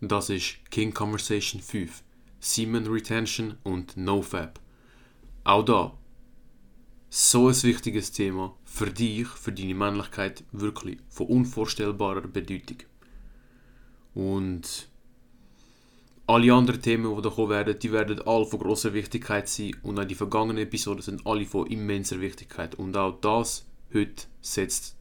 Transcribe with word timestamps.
Das 0.00 0.30
ist 0.30 0.58
King 0.70 0.94
Conversation 0.94 1.60
5, 1.60 2.04
Semen 2.38 2.86
Retention 2.86 3.56
und 3.64 3.96
NoFap. 3.96 4.60
Auch 5.42 5.64
da, 5.64 5.98
so 7.10 7.48
ein 7.48 7.62
wichtiges 7.64 8.12
Thema 8.12 8.54
für 8.64 8.90
dich, 8.90 9.26
für 9.26 9.50
deine 9.50 9.74
Männlichkeit, 9.74 10.44
wirklich 10.52 10.98
von 11.08 11.26
unvorstellbarer 11.26 12.28
Bedeutung. 12.28 12.76
Und 14.14 14.88
alle 16.28 16.54
anderen 16.54 16.80
Themen, 16.80 17.16
die 17.16 17.22
da 17.22 17.30
kommen 17.30 17.50
werden, 17.50 17.76
die 17.76 17.90
werden 17.90 18.22
alle 18.22 18.46
von 18.46 18.60
großer 18.60 18.92
Wichtigkeit 18.92 19.48
sein 19.48 19.74
und 19.82 19.98
auch 19.98 20.04
die 20.04 20.14
vergangenen 20.14 20.62
Episoden 20.62 21.02
sind 21.02 21.26
alle 21.26 21.44
von 21.44 21.66
immenser 21.66 22.20
Wichtigkeit. 22.20 22.76
Und 22.76 22.96
auch 22.96 23.20
das 23.20 23.66
heute 23.92 24.26
setzt 24.42 24.96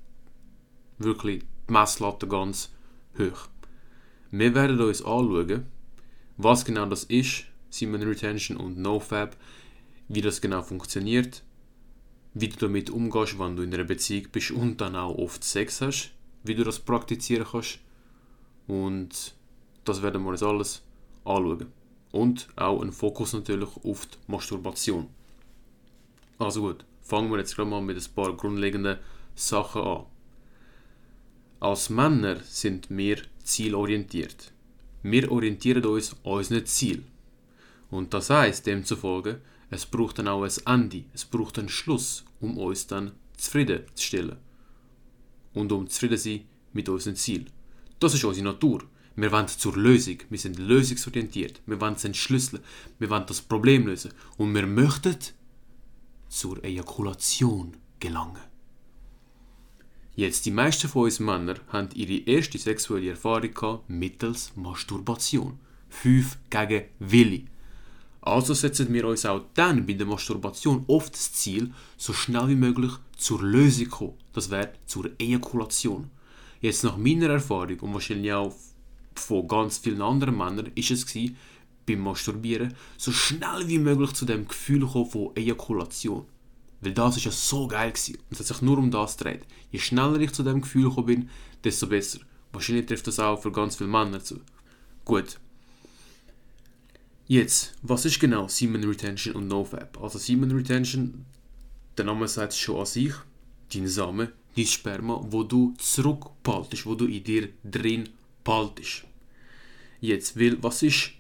wirklich 0.98 1.44
die 1.70 1.74
Messlatte 1.74 2.28
ganz 2.28 2.72
hoch. 3.20 3.48
Wir 4.32 4.54
werden 4.54 4.80
uns 4.80 5.02
anschauen, 5.02 5.66
was 6.38 6.66
genau 6.66 6.86
das 6.86 7.06
ist, 7.06 7.46
Semen 7.70 8.02
Retention 8.04 8.58
und 8.58 8.78
NoFap, 8.78 9.36
wie 10.10 10.22
das 10.22 10.42
genau 10.42 10.62
funktioniert, 10.62 11.44
wie 12.34 12.50
du 12.50 12.58
damit 12.58 12.90
umgehst, 12.90 13.40
wenn 13.40 13.56
du 13.56 13.64
in 13.64 13.74
einer 13.74 13.84
Beziehung 13.84 14.28
bist 14.32 14.52
und 14.52 14.82
dann 14.82 14.96
auch 14.96 15.18
oft 15.18 15.44
Sex 15.44 15.82
hast, 15.82 16.12
wie 16.44 16.56
du 16.56 16.64
das 16.64 16.80
praktizieren 16.80 17.48
kannst. 17.50 17.80
Und 18.68 19.34
das 19.86 20.02
werden 20.02 20.24
wir 20.24 20.30
uns 20.30 20.44
alles 20.44 20.84
anschauen. 21.24 21.68
Und 22.12 22.48
auch 22.56 22.82
ein 22.82 22.92
Fokus 22.92 23.34
natürlich 23.34 23.70
auf 23.84 24.06
die 24.06 24.18
Masturbation. 24.32 25.08
Also 26.40 26.62
gut, 26.62 26.86
fangen 27.02 27.32
wir 27.32 27.38
jetzt 27.38 27.56
gerade 27.56 27.70
mal 27.70 27.82
mit 27.82 27.98
ein 27.98 28.14
paar 28.14 28.36
grundlegenden 28.36 28.98
Sachen 29.36 29.82
an. 29.82 30.06
Als 31.60 31.90
Männer 31.90 32.40
sind 32.44 32.88
wir 32.90 33.18
zielorientiert. 33.44 34.52
Wir 35.02 35.32
orientieren 35.32 35.84
uns 35.86 36.14
an 36.24 36.34
unseren 36.34 36.66
Ziel. 36.68 37.04
Und 37.90 38.14
das 38.14 38.30
heißt 38.30 38.68
demzufolge, 38.68 39.42
es 39.72 39.88
braucht 39.88 40.20
dann 40.20 40.28
auch 40.28 40.44
ein 40.44 40.52
Ende, 40.66 41.06
es 41.14 41.26
braucht 41.26 41.58
einen 41.58 41.70
Schluss, 41.70 42.24
um 42.40 42.60
uns 42.60 42.86
dann 42.86 43.14
zufrieden 43.38 43.84
zu 43.96 44.06
stellen. 44.06 44.36
Und 45.54 45.72
um 45.72 45.88
zufrieden 45.90 46.18
zu 46.18 46.30
sein 46.30 46.42
mit 46.74 46.90
unserem 46.90 47.16
Ziel. 47.16 47.46
Das 48.00 48.14
ist 48.14 48.24
unsere 48.24 48.46
Natur. 48.46 48.84
Wir 49.16 49.32
wollen 49.32 49.48
zur 49.48 49.76
Lösung. 49.76 50.18
Wir 50.30 50.38
sind 50.38 50.60
lösungsorientiert. 50.60 51.60
Wir 51.66 51.82
wollen 51.82 51.96
es 51.96 52.06
entschlüsseln. 52.06 52.62
Wir 53.00 53.10
wollen 53.10 53.26
das 53.26 53.42
Problem 53.42 53.88
lösen. 53.88 54.12
Und 54.38 54.54
wir 54.54 54.68
möchten 54.68 55.18
zur 56.30 56.64
Ejakulation 56.64 57.76
gelangen. 58.00 58.44
Jetzt, 60.18 60.48
die 60.48 60.52
meisten 60.52 60.90
von 60.90 61.04
uns 61.04 61.20
Männern 61.20 61.60
haben 61.68 61.90
ihre 61.94 62.28
erste 62.28 62.58
sexuelle 62.58 63.12
Erfahrung 63.12 63.82
mittels 63.88 64.52
Masturbation. 64.56 65.60
Fünf 65.90 66.40
gegen 66.50 66.86
Willi. 66.98 67.46
Also 68.22 68.56
setzen 68.56 68.92
wir 68.92 69.06
uns 69.06 69.28
auch 69.28 69.44
dann 69.54 69.86
bei 69.86 69.94
der 69.94 70.08
Masturbation 70.08 70.86
oft 70.88 71.14
das 71.14 71.34
Ziel, 71.34 71.72
so 71.98 72.14
schnell 72.14 72.48
wie 72.48 72.56
möglich 72.56 72.94
zur 73.16 73.44
Lösung 73.44 73.84
zu 73.84 73.90
kommen. 73.92 74.14
Das 74.34 74.50
wäre 74.50 74.74
zur 74.88 75.12
Ejakulation. 75.20 76.10
Jetzt 76.62 76.84
nach 76.84 76.98
meiner 76.98 77.30
Erfahrung 77.30 77.80
und 77.82 77.94
wahrscheinlich 77.94 78.34
auch 78.34 78.56
von 79.14 79.48
ganz 79.48 79.78
vielen 79.78 80.02
anderen 80.02 80.36
Männern 80.36 80.72
ist 80.74 80.90
es 80.90 81.06
gewesen, 81.06 81.38
beim 81.86 82.00
Masturbieren 82.00 82.74
so 82.98 83.12
schnell 83.12 83.68
wie 83.68 83.78
möglich 83.78 84.14
zu 84.14 84.26
dem 84.26 84.48
Gefühl 84.48 84.84
kommen 84.88 85.12
von 85.12 85.36
Ejakulation. 85.36 86.26
Weil 86.82 86.94
das 86.94 87.18
ist 87.18 87.26
ja 87.26 87.32
so 87.32 87.68
geil 87.68 87.92
gewesen. 87.92 88.18
Und 88.18 88.32
es 88.32 88.40
hat 88.40 88.48
sich 88.48 88.62
nur 88.62 88.78
um 88.78 88.92
das 88.92 89.18
gedreht. 89.18 89.46
Je 89.72 89.80
schneller 89.80 90.20
ich 90.20 90.32
zu 90.32 90.44
dem 90.44 90.62
Gefühl 90.62 90.90
gekommen 90.90 91.08
bin, 91.08 91.30
desto 91.64 91.88
besser. 91.88 92.20
Wahrscheinlich 92.52 92.86
trifft 92.86 93.08
das 93.08 93.20
auch 93.20 93.42
für 93.42 93.52
ganz 93.52 93.76
viele 93.76 93.90
Männer 93.90 94.24
zu. 94.24 94.42
Gut. 95.06 95.40
Jetzt, 97.28 97.76
was 97.82 98.06
ist 98.06 98.20
genau 98.20 98.48
Semen 98.48 98.84
Retention 98.84 99.36
und 99.36 99.48
NoFap? 99.48 100.02
Also 100.02 100.18
Semen 100.18 100.52
Retention, 100.52 101.26
der 101.98 102.06
Name 102.06 102.28
sagt 102.28 102.54
es 102.54 102.60
schon 102.60 102.80
an 102.80 102.86
sich, 102.86 103.14
dein 103.74 103.88
Samen, 103.88 104.30
dein 104.56 104.66
Sperma, 104.66 105.26
wo 105.30 105.44
du 105.44 105.74
zurückpaltest, 105.78 106.86
wo 106.86 106.96
du 106.96 107.06
in 107.06 107.24
dir 107.24 107.50
drin 107.66 108.10
paltest. 108.44 109.04
Jetzt, 110.00 110.40
weil, 110.40 110.62
was 110.64 110.84
ist 110.84 111.12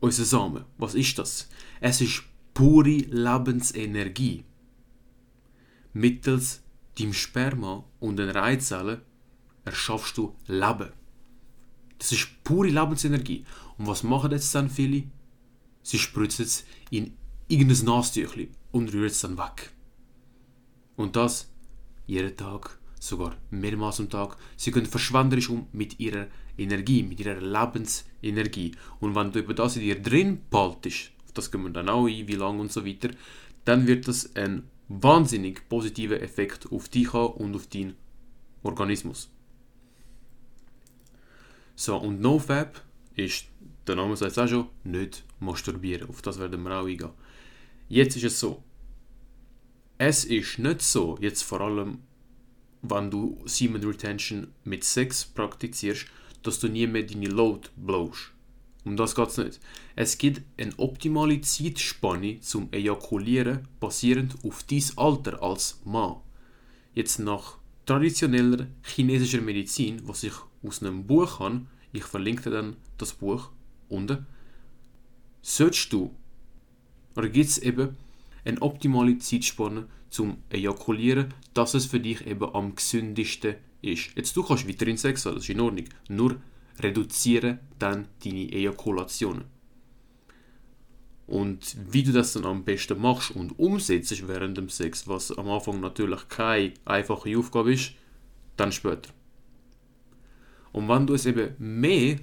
unser 0.00 0.24
Samen? 0.24 0.64
Was 0.78 0.94
ist 0.94 1.18
das? 1.18 1.48
Es 1.80 2.00
ist 2.00 2.22
pure 2.56 3.04
Lebensenergie. 3.10 4.42
Mittels 5.92 6.62
deinem 6.98 7.12
Sperma 7.12 7.84
und 8.00 8.16
den 8.16 8.30
Reizellen 8.30 9.02
erschaffst 9.66 10.16
du 10.16 10.34
Leben. 10.46 10.90
Das 11.98 12.12
ist 12.12 12.42
pure 12.44 12.68
Lebensenergie. 12.68 13.44
Und 13.76 13.88
was 13.88 14.02
machen 14.02 14.30
jetzt 14.30 14.54
dann 14.54 14.70
viele? 14.70 15.02
Sie 15.82 15.98
spritzen 15.98 16.46
es 16.46 16.64
in 16.88 17.12
irgendein 17.46 17.84
Nastüchli 17.84 18.48
und 18.72 18.90
rühren 18.90 19.08
es 19.08 19.20
dann 19.20 19.36
weg. 19.36 19.70
Und 20.96 21.14
das 21.14 21.50
jeden 22.06 22.34
Tag, 22.38 22.78
sogar 22.98 23.36
mehrmals 23.50 24.00
am 24.00 24.08
Tag. 24.08 24.38
Sie 24.56 24.70
gehen 24.70 24.86
verschwenderisch 24.86 25.50
um 25.50 25.66
mit 25.72 26.00
ihrer 26.00 26.28
Energie, 26.56 27.02
mit 27.02 27.20
ihrer 27.20 27.38
Lebensenergie. 27.38 28.72
Und 29.00 29.14
wenn 29.14 29.30
du 29.30 29.40
über 29.40 29.52
das 29.52 29.76
in 29.76 29.82
dir 29.82 30.00
drin 30.00 30.40
behaltest, 30.48 31.12
das 31.36 31.50
gehen 31.50 31.62
wir 31.62 31.70
dann 31.70 31.88
auch 31.88 32.06
ein, 32.06 32.28
wie 32.28 32.34
lange 32.34 32.60
und 32.60 32.72
so 32.72 32.86
weiter, 32.86 33.10
dann 33.64 33.86
wird 33.86 34.08
das 34.08 34.34
ein 34.36 34.64
wahnsinnig 34.88 35.68
positiver 35.68 36.20
Effekt 36.22 36.70
auf 36.70 36.88
dich 36.88 37.12
haben 37.12 37.34
und 37.34 37.54
auf 37.56 37.66
deinen 37.66 37.96
Organismus. 38.62 39.30
So, 41.74 41.96
und 41.96 42.20
NoFap 42.20 42.82
ist, 43.14 43.46
der 43.86 43.96
Name 43.96 44.16
sagt 44.16 44.32
es 44.32 44.38
auch 44.38 44.48
schon, 44.48 44.68
nicht 44.84 45.24
masturbieren. 45.40 46.08
Auf 46.08 46.22
das 46.22 46.38
werden 46.38 46.62
wir 46.62 46.70
auch 46.72 46.86
eingehen. 46.86 47.10
Jetzt 47.88 48.16
ist 48.16 48.24
es 48.24 48.40
so. 48.40 48.62
Es 49.98 50.24
ist 50.24 50.58
nicht 50.58 50.82
so, 50.82 51.16
jetzt 51.20 51.42
vor 51.42 51.60
allem, 51.60 51.98
wenn 52.82 53.10
du 53.10 53.42
Semen 53.44 53.82
Retention 53.82 54.48
mit 54.64 54.84
Sex 54.84 55.24
praktizierst, 55.24 56.06
dass 56.42 56.60
du 56.60 56.68
nie 56.68 56.86
mehr 56.86 57.02
deine 57.02 57.28
Load 57.28 57.68
blowst. 57.76 58.32
Um 58.86 58.96
das 58.96 59.16
geht 59.16 59.28
es 59.28 59.36
nicht. 59.36 59.60
Es 59.96 60.16
gibt 60.16 60.42
eine 60.56 60.72
optimale 60.78 61.40
Zeitspanne 61.40 62.40
zum 62.40 62.68
Ejakulieren 62.70 63.66
basierend 63.80 64.36
auf 64.44 64.62
dein 64.62 64.84
Alter 64.94 65.42
als 65.42 65.80
Mann. 65.84 66.18
Jetzt 66.94 67.18
nach 67.18 67.58
traditioneller 67.84 68.68
chinesischer 68.84 69.40
Medizin, 69.40 70.02
was 70.04 70.22
ich 70.22 70.34
aus 70.62 70.82
einem 70.82 71.04
Buch 71.04 71.40
habe, 71.40 71.62
ich 71.92 72.04
verlinke 72.04 72.48
dann 72.48 72.76
das 72.96 73.12
Buch 73.12 73.50
unten, 73.88 74.24
sollst 75.42 75.92
du, 75.92 76.14
oder 77.16 77.28
gibt 77.28 77.50
es 77.50 77.58
eben 77.58 77.96
eine 78.44 78.62
optimale 78.62 79.18
Zeitspanne 79.18 79.88
zum 80.10 80.38
Ejakulieren, 80.48 81.34
dass 81.54 81.74
es 81.74 81.86
für 81.86 81.98
dich 81.98 82.24
eben 82.24 82.54
am 82.54 82.76
gesündesten 82.76 83.56
ist. 83.82 84.10
Jetzt 84.14 84.36
du 84.36 84.44
kannst 84.44 84.68
weiterhin 84.68 84.96
Sex 84.96 85.26
haben, 85.26 85.34
das 85.34 85.42
ist 85.42 85.50
in 85.50 85.60
Ordnung, 85.60 85.86
nur 86.08 86.36
reduziere 86.80 87.58
dann 87.78 88.08
deine 88.24 88.52
Ejakulationen. 88.52 89.44
Und 91.26 91.76
wie 91.90 92.04
du 92.04 92.12
das 92.12 92.34
dann 92.34 92.44
am 92.44 92.64
besten 92.64 93.00
machst 93.00 93.32
und 93.32 93.58
umsetzt 93.58 94.28
während 94.28 94.56
dem 94.56 94.68
Sex, 94.68 95.08
was 95.08 95.36
am 95.36 95.50
Anfang 95.50 95.80
natürlich 95.80 96.28
keine 96.28 96.74
einfache 96.84 97.36
Aufgabe 97.36 97.72
ist, 97.72 97.92
dann 98.56 98.70
später. 98.70 99.10
Und 100.72 100.88
wenn 100.88 101.06
du 101.06 101.14
es 101.14 101.26
eben 101.26 101.54
mehr 101.58 102.18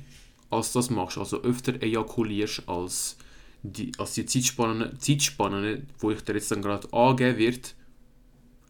als 0.49 0.71
das 0.71 0.89
machst, 0.89 1.17
also 1.17 1.41
öfter 1.41 1.81
ejakulierst 1.81 2.69
als 2.69 3.17
die, 3.63 3.91
als 3.97 4.13
die 4.13 4.25
Zeitspanne, 4.25 4.97
Zeitspanne, 4.99 5.83
wo 5.99 6.11
ich 6.11 6.21
dir 6.21 6.35
jetzt 6.35 6.51
dann 6.51 6.61
gerade 6.61 6.91
angeben 6.93 7.37
wird, 7.37 7.75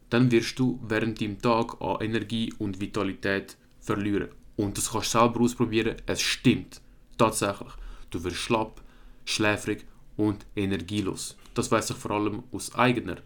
dann 0.09 0.31
wirst 0.31 0.57
du 0.59 0.79
während 0.87 1.19
dem 1.19 1.41
Tag 1.41 1.81
an 1.81 2.01
Energie 2.01 2.53
und 2.59 2.79
Vitalität 2.79 3.57
verlieren. 3.79 4.29
Und 4.55 4.77
das 4.77 4.91
kannst 4.91 5.13
du 5.13 5.19
selber 5.19 5.41
ausprobieren, 5.41 5.95
es 6.05 6.21
stimmt. 6.21 6.81
Tatsächlich. 7.17 7.71
Du 8.09 8.23
wirst 8.23 8.37
schlapp, 8.37 8.81
schläfrig 9.25 9.85
und 10.17 10.45
energielos. 10.55 11.35
Das 11.53 11.71
weiß 11.71 11.91
ich 11.91 11.97
vor 11.97 12.11
allem 12.11 12.43
aus 12.51 12.73
eigener 12.75 13.17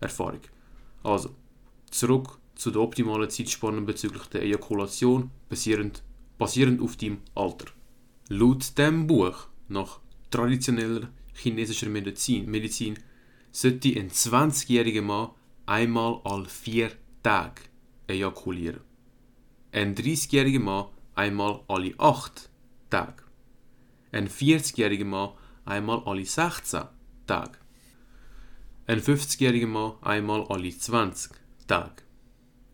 Erfahrung. 0.00 0.40
Also, 1.02 1.34
zurück 1.90 2.38
zu 2.54 2.70
der 2.70 2.82
optimalen 2.82 3.30
Zeitspanne 3.30 3.80
bezüglich 3.82 4.24
der 4.26 4.42
Ejakulation, 4.42 5.30
basierend, 5.48 6.02
basierend 6.38 6.80
auf 6.80 6.96
deinem 6.96 7.18
Alter. 7.34 7.66
Laut 8.28 8.76
dem 8.78 9.06
Buch, 9.06 9.48
nach 9.68 10.00
traditioneller 10.30 11.08
chinesischer 11.34 11.88
Medizin, 11.88 12.50
Medizin 12.50 12.98
sollte 13.50 13.88
ein 13.88 14.10
20-jähriger 14.10 15.02
Mann 15.02 15.30
einmal 15.66 16.20
alle 16.24 16.46
vier 16.46 16.90
Tage 17.22 17.62
ejakulieren. 18.06 18.80
Ein 19.74 19.96
30-jähriger 19.96 20.60
Mann 20.60 20.86
einmal 21.16 21.64
alle 21.66 21.98
8 21.98 22.48
Tage. 22.90 23.24
Ein 24.12 24.28
40-jähriger 24.28 25.04
Mann 25.04 25.30
einmal 25.64 26.00
alle 26.06 26.24
16 26.24 26.82
Tage. 27.26 27.58
Ein 28.86 29.00
50-jähriger 29.00 29.66
Mann 29.66 29.94
einmal 30.00 30.46
alle 30.48 30.70
20 30.70 31.32
Tage. 31.66 32.04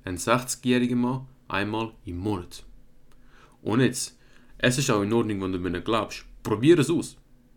Ein 0.04 0.18
60-jähriger 0.18 0.96
Mann 0.96 1.26
einmal 1.48 1.94
im 2.04 2.18
Monat. 2.18 2.66
Und 3.62 3.80
jetzt, 3.80 4.18
Es 4.58 4.76
ist 4.76 4.90
auch 4.90 5.00
in 5.00 5.14
Ordnung, 5.14 5.40
wenn 5.40 5.52
du 5.52 5.58
mir 5.58 5.80
glaubst. 5.80 6.26
Probier 6.42 6.78
es 6.80 6.90
aus. 6.90 7.16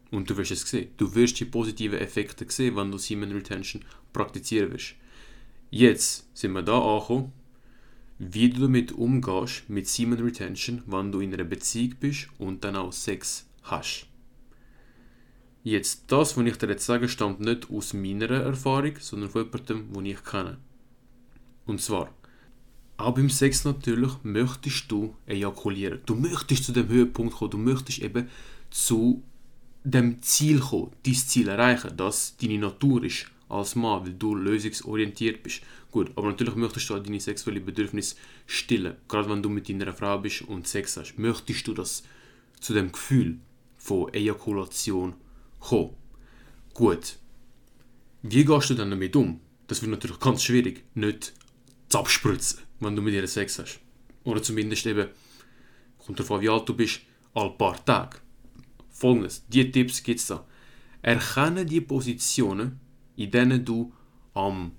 Und 0.09 0.29
du 0.29 0.37
wirst 0.37 0.51
es 0.51 0.61
sehen. 0.61 0.91
Du 0.95 1.13
wirst 1.15 1.37
die 1.37 1.45
positiven 1.45 1.99
Effekte 1.99 2.45
sehen, 2.49 2.77
wenn 2.77 2.93
du 2.93 2.97
Semen 2.97 3.33
Retention 3.33 3.83
praktizieren 4.13 4.71
wirst. 4.71 4.95
Jetzt 5.69 6.29
sind 6.33 6.53
wir 6.53 6.61
da 6.61 6.79
angekommen, 6.79 7.33
wie 8.31 8.49
du 8.49 8.61
damit 8.61 8.91
umgehst 8.91 9.69
mit 9.69 9.87
Semen 9.87 10.19
Retention, 10.19 10.83
wenn 10.85 11.11
du 11.11 11.19
in 11.19 11.33
einer 11.33 11.43
Beziehung 11.43 11.95
bist 11.99 12.27
und 12.37 12.63
dann 12.63 12.75
auch 12.75 12.93
Sex 12.93 13.47
hast. 13.63 14.07
Jetzt, 15.63 16.03
das, 16.07 16.35
was 16.35 16.45
ich 16.45 16.57
dir 16.57 16.69
jetzt 16.69 16.85
sage, 16.85 17.07
stammt 17.07 17.39
nicht 17.39 17.69
aus 17.69 17.93
meiner 17.93 18.29
Erfahrung, 18.29 18.93
sondern 18.99 19.29
von 19.29 19.45
jemandem, 19.45 19.93
den 19.93 20.05
ich 20.05 20.23
kenne. 20.23 20.57
Und 21.65 21.81
zwar, 21.81 22.13
auch 22.97 23.15
beim 23.15 23.29
Sex 23.29 23.63
natürlich 23.63 24.11
möchtest 24.23 24.91
du 24.91 25.15
ejakulieren. 25.25 26.01
Du 26.05 26.15
möchtest 26.15 26.65
zu 26.65 26.73
dem 26.73 26.89
Höhepunkt 26.89 27.35
kommen, 27.35 27.51
du 27.51 27.57
möchtest 27.57 27.99
eben 27.99 28.29
zu 28.69 29.23
dem 29.83 30.21
Ziel 30.21 30.59
kommen, 30.59 30.91
dein 31.05 31.13
Ziel 31.13 31.47
erreichen, 31.47 31.95
das 31.97 32.35
deine 32.37 32.59
Natur 32.59 33.03
ist 33.03 33.27
als 33.49 33.75
Mann, 33.75 34.05
weil 34.05 34.13
du 34.13 34.35
lösungsorientiert 34.35 35.43
bist. 35.43 35.61
Gut, 35.93 36.11
aber 36.15 36.29
natürlich 36.29 36.55
möchtest 36.55 36.89
du 36.89 36.95
auch 36.95 37.03
deine 37.03 37.19
sexuellen 37.19 37.63
Bedürfnisse 37.63 38.15
stillen. 38.47 38.95
Gerade 39.07 39.29
wenn 39.29 39.43
du 39.43 39.49
mit 39.49 39.69
deiner 39.69 39.93
Frau 39.93 40.17
bist 40.17 40.41
und 40.41 40.67
Sex 40.67 40.97
hast, 40.97 41.19
möchtest 41.19 41.67
du 41.67 41.75
das 41.75 42.01
zu 42.59 42.73
dem 42.73 42.91
Gefühl 42.91 43.37
von 43.77 44.11
Ejakulation 44.11 45.13
kommen. 45.59 45.95
Gut, 46.73 47.19
wie 48.23 48.43
gehst 48.43 48.71
du 48.71 48.73
dann 48.73 48.89
damit 48.89 49.15
um? 49.15 49.39
Das 49.67 49.83
wird 49.83 49.91
natürlich 49.91 50.19
ganz 50.19 50.41
schwierig, 50.41 50.83
nicht 50.95 51.31
zu 51.89 51.99
abspritzen, 51.99 52.61
wenn 52.79 52.95
du 52.95 53.03
mit 53.03 53.13
ihr 53.13 53.27
Sex 53.27 53.59
hast. 53.59 53.79
Oder 54.23 54.41
zumindest 54.41 54.87
eben, 54.87 55.09
kommt 55.99 56.19
darauf 56.19 56.41
wie 56.41 56.49
alt 56.49 56.67
du 56.67 56.73
bist, 56.73 57.01
all 57.35 57.55
paar 57.55 57.85
Tage. 57.85 58.17
Folgendes, 58.89 59.45
die 59.47 59.71
Tipps 59.71 60.01
gibt 60.01 60.21
es 60.21 60.25
da. 60.25 60.43
Erkenne 61.03 61.67
die 61.67 61.81
Positionen, 61.81 62.79
in 63.15 63.29
denen 63.29 63.63
du 63.63 63.93
am, 64.33 64.71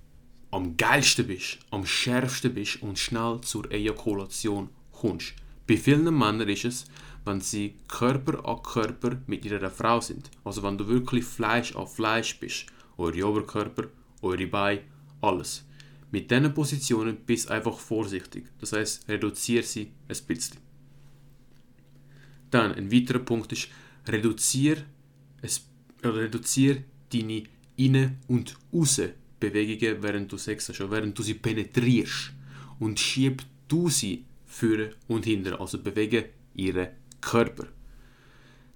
am 0.55 0.77
geilsten 0.77 1.27
bist, 1.27 1.59
am 1.73 1.85
schärfsten 1.85 2.55
bist 2.55 2.81
und 2.81 2.97
schnell 2.97 3.41
zur 3.41 3.69
Ejakulation 3.73 4.69
kommst. 4.93 5.35
Bei 5.67 5.77
vielen 5.77 6.17
Männern 6.17 6.49
ist 6.49 6.65
es, 6.65 6.85
wenn 7.25 7.41
sie 7.41 7.75
Körper 7.89 8.47
an 8.49 8.63
Körper 8.63 9.21
mit 9.27 9.45
ihrer 9.45 9.69
Frau 9.69 10.01
sind. 10.01 10.31
Also 10.45 10.63
wenn 10.63 10.79
du 10.79 10.87
wirklich 10.87 11.25
Fleisch 11.25 11.75
an 11.75 11.89
Fleisch 11.89 12.39
bist. 12.39 12.67
Eure 12.97 13.27
Oberkörper, 13.27 13.89
eure 14.23 14.47
Beine, 14.47 14.83
alles. 15.21 15.65
Mit 16.13 16.31
diesen 16.31 16.55
Positionen 16.55 17.17
bist 17.27 17.51
einfach 17.51 17.77
vorsichtig. 17.77 18.45
Das 18.61 18.75
heißt, 18.75 19.09
reduziere 19.09 19.65
sie 19.65 19.91
ein 20.07 20.17
bisschen. 20.29 20.59
Dann 22.53 22.75
ein 22.75 22.93
weiterer 22.93 23.19
Punkt 23.19 23.51
ist, 23.53 23.69
reduziere, 24.07 24.85
reduziere 26.05 26.85
deine 27.13 27.43
Innen- 27.75 28.19
und 28.29 28.55
Außenbewegungen, 29.47 30.03
während 30.03 30.33
du 30.33 30.37
Sex 30.37 30.69
hast, 30.69 30.91
während 30.91 31.19
du 31.19 31.23
sie 31.23 31.35
penetrierst. 31.35 32.33
Und 32.79 32.99
schieb 32.99 33.43
du 33.69 33.89
sie 33.89 34.25
führen 34.47 34.95
und 35.09 35.25
hinter, 35.25 35.61
also 35.61 35.79
bewege 35.79 36.31
ihren 36.55 36.89
Körper. 37.21 37.67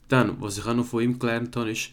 Dann, 0.08 0.40
was 0.40 0.58
ich 0.58 0.64
auch 0.64 0.74
noch 0.74 0.86
von 0.86 1.02
ihm 1.02 1.18
gelernt 1.18 1.54
habe, 1.56 1.70
ist, 1.70 1.90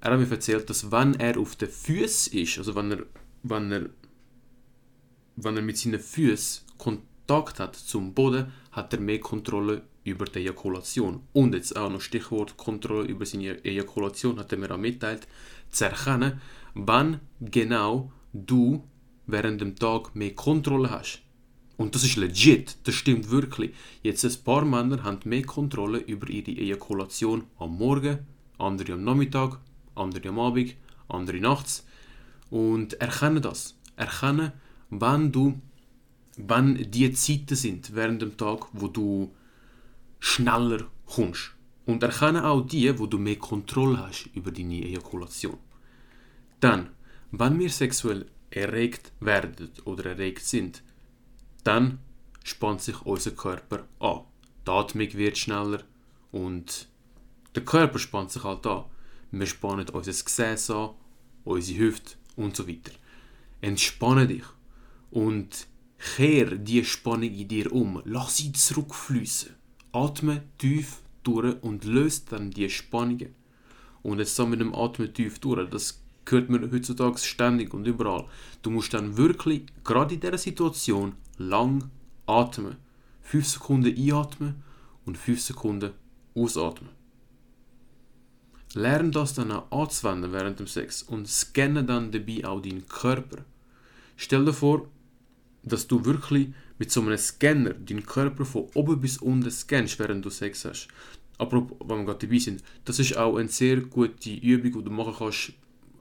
er 0.00 0.12
hat 0.12 0.20
mir 0.20 0.30
erzählt, 0.30 0.70
dass 0.70 0.90
wenn 0.90 1.14
er 1.14 1.38
auf 1.38 1.56
den 1.56 1.68
Füßen 1.68 2.38
ist, 2.38 2.58
also 2.58 2.74
wenn 2.74 2.92
er, 2.92 3.06
wenn 3.42 3.72
er, 3.72 3.90
wenn 5.36 5.56
er 5.56 5.62
mit 5.62 5.76
seinen 5.76 6.00
Füßen 6.00 6.66
Kontakt 7.30 7.60
hat 7.60 7.76
zum 7.76 8.12
Boden, 8.12 8.52
hat 8.72 8.92
er 8.92 8.98
mehr 8.98 9.20
Kontrolle 9.20 9.82
über 10.02 10.24
die 10.24 10.40
Ejakulation. 10.40 11.20
Und 11.32 11.54
jetzt 11.54 11.76
auch 11.76 11.88
noch 11.88 12.00
Stichwort 12.00 12.56
Kontrolle 12.56 13.06
über 13.06 13.24
seine 13.24 13.64
Ejakulation 13.64 14.40
hat 14.40 14.50
er 14.50 14.58
mir 14.58 14.72
auch 14.72 14.78
mitteilt, 14.78 15.28
zu 15.70 15.84
erkennen, 15.84 16.40
wann 16.74 17.20
genau 17.40 18.10
du 18.32 18.82
während 19.28 19.60
dem 19.60 19.76
Tag 19.76 20.16
mehr 20.16 20.34
Kontrolle 20.34 20.90
hast. 20.90 21.22
Und 21.76 21.94
das 21.94 22.02
ist 22.02 22.16
legit, 22.16 22.76
das 22.82 22.96
stimmt 22.96 23.30
wirklich. 23.30 23.74
Jetzt 24.02 24.24
ein 24.24 24.42
paar 24.42 24.64
Männer 24.64 25.04
haben 25.04 25.20
mehr 25.22 25.44
Kontrolle 25.44 25.98
über 25.98 26.28
ihre 26.28 26.50
Ejakulation 26.50 27.44
am 27.60 27.78
Morgen, 27.78 28.26
andere 28.58 28.94
am 28.94 29.04
Nachmittag, 29.04 29.60
andere 29.94 30.30
am 30.30 30.40
Abend, 30.40 30.74
andere 31.06 31.38
nachts. 31.38 31.86
Und 32.50 32.94
erkennen 32.94 33.40
das. 33.40 33.76
Erkennen, 33.94 34.50
wann 34.88 35.30
du, 35.30 35.60
wann 36.46 36.90
die 36.90 37.12
Zeiten 37.12 37.56
sind 37.56 37.94
während 37.94 38.22
dem 38.22 38.36
Tag, 38.36 38.66
wo 38.72 38.88
du 38.88 39.34
schneller 40.18 40.86
kommst. 41.06 41.52
Und 41.86 42.02
erkenne 42.02 42.44
auch 42.46 42.60
die, 42.60 42.98
wo 42.98 43.06
du 43.06 43.18
mehr 43.18 43.36
Kontrolle 43.36 43.98
hast 43.98 44.28
über 44.34 44.52
deine 44.52 44.84
Ejakulation. 44.84 45.58
Dann, 46.60 46.90
wenn 47.32 47.58
wir 47.58 47.70
sexuell 47.70 48.26
erregt 48.50 49.12
werden 49.20 49.70
oder 49.84 50.06
erregt 50.06 50.44
sind, 50.44 50.82
dann 51.64 51.98
spannt 52.44 52.82
sich 52.82 53.00
unser 53.02 53.32
Körper 53.32 53.86
an. 53.98 54.20
Die 54.66 54.70
Atmung 54.70 55.12
wird 55.14 55.38
schneller 55.38 55.82
und 56.30 56.88
der 57.54 57.64
Körper 57.64 57.98
spannt 57.98 58.30
sich 58.30 58.44
halt 58.44 58.66
an. 58.66 58.84
Wir 59.32 59.46
spannen 59.46 59.88
unser 59.88 60.12
Gesäß 60.12 60.70
an, 60.70 60.90
unsere 61.44 61.78
Hüfte 61.78 62.14
und 62.36 62.56
so 62.56 62.68
weiter. 62.68 62.92
Entspanne 63.60 64.26
dich 64.26 64.44
und 65.10 65.66
kehr 66.00 66.56
die 66.56 66.84
Spannung 66.84 67.32
in 67.34 67.48
dir 67.48 67.72
um. 67.72 68.02
Lass 68.04 68.38
sie 68.38 68.52
zurückfließen. 68.52 69.50
Atme 69.92 70.42
tief 70.58 70.98
durch 71.22 71.62
und 71.62 71.84
löst 71.84 72.32
dann 72.32 72.50
die 72.50 72.70
Spannungen. 72.70 73.34
Und 74.02 74.18
jetzt 74.18 74.34
so 74.34 74.46
mit 74.46 74.60
dem 74.60 74.74
Atmen 74.74 75.12
tief 75.12 75.38
durch, 75.40 75.68
das 75.68 76.02
hört 76.28 76.48
man 76.48 76.72
heutzutage 76.72 77.18
ständig 77.18 77.74
und 77.74 77.86
überall. 77.86 78.26
Du 78.62 78.70
musst 78.70 78.94
dann 78.94 79.16
wirklich, 79.16 79.64
gerade 79.84 80.14
in 80.14 80.20
dieser 80.20 80.38
Situation, 80.38 81.14
lang 81.36 81.90
atmen. 82.26 82.76
5 83.22 83.46
Sekunden 83.46 83.94
einatmen 83.94 84.62
und 85.04 85.18
5 85.18 85.40
Sekunden 85.40 85.92
ausatmen. 86.34 86.90
Lern 88.74 89.10
das 89.10 89.34
dann 89.34 89.50
auch 89.50 89.70
anzuwenden 89.70 90.32
während 90.32 90.60
dem 90.60 90.66
Sex 90.66 91.02
und 91.02 91.28
scanne 91.28 91.84
dann 91.84 92.12
dabei 92.12 92.44
auch 92.44 92.62
deinen 92.62 92.86
Körper. 92.86 93.44
Stell 94.16 94.44
dir 94.44 94.52
vor, 94.52 94.86
dass 95.62 95.86
du 95.86 96.04
wirklich 96.04 96.48
mit 96.78 96.90
so 96.90 97.02
einem 97.02 97.18
Scanner 97.18 97.74
deinen 97.74 98.04
Körper 98.04 98.44
von 98.44 98.68
oben 98.74 99.00
bis 99.00 99.18
unten 99.18 99.50
scannst, 99.50 99.98
während 99.98 100.24
du 100.24 100.30
Sex 100.30 100.64
hast. 100.64 100.88
Apropos, 101.38 101.76
wenn 101.88 101.98
wir 101.98 102.04
gerade 102.06 102.26
dabei 102.26 102.38
sind, 102.38 102.62
das 102.84 102.98
ist 102.98 103.16
auch 103.16 103.36
eine 103.36 103.48
sehr 103.48 103.80
gute 103.80 104.30
Übung, 104.30 104.72
die 104.72 104.84
du 104.84 104.90
machen 104.90 105.14
kannst 105.16 105.52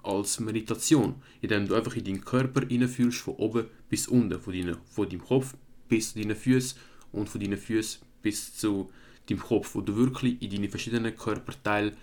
als 0.03 0.39
Meditation, 0.39 1.15
indem 1.41 1.67
du 1.67 1.75
einfach 1.75 1.95
in 1.95 2.03
deinen 2.03 2.23
Körper 2.23 2.65
hineinfühlst, 2.65 3.19
von 3.19 3.35
oben 3.35 3.65
bis 3.89 4.07
unten, 4.07 4.39
von, 4.39 4.53
deine, 4.53 4.77
von 4.91 5.09
deinem 5.09 5.23
Kopf 5.23 5.55
bis 5.87 6.13
zu 6.13 6.19
deinen 6.19 6.35
Füßen 6.35 6.77
und 7.11 7.29
von 7.29 7.41
deinen 7.41 7.57
Füßen 7.57 8.01
bis 8.21 8.55
zu 8.55 8.89
deinem 9.27 9.39
Kopf, 9.39 9.75
wo 9.75 9.81
du 9.81 9.95
wirklich 9.95 10.41
in 10.41 10.49
deine 10.49 10.69
verschiedenen 10.69 11.15
Körperteile 11.15 11.93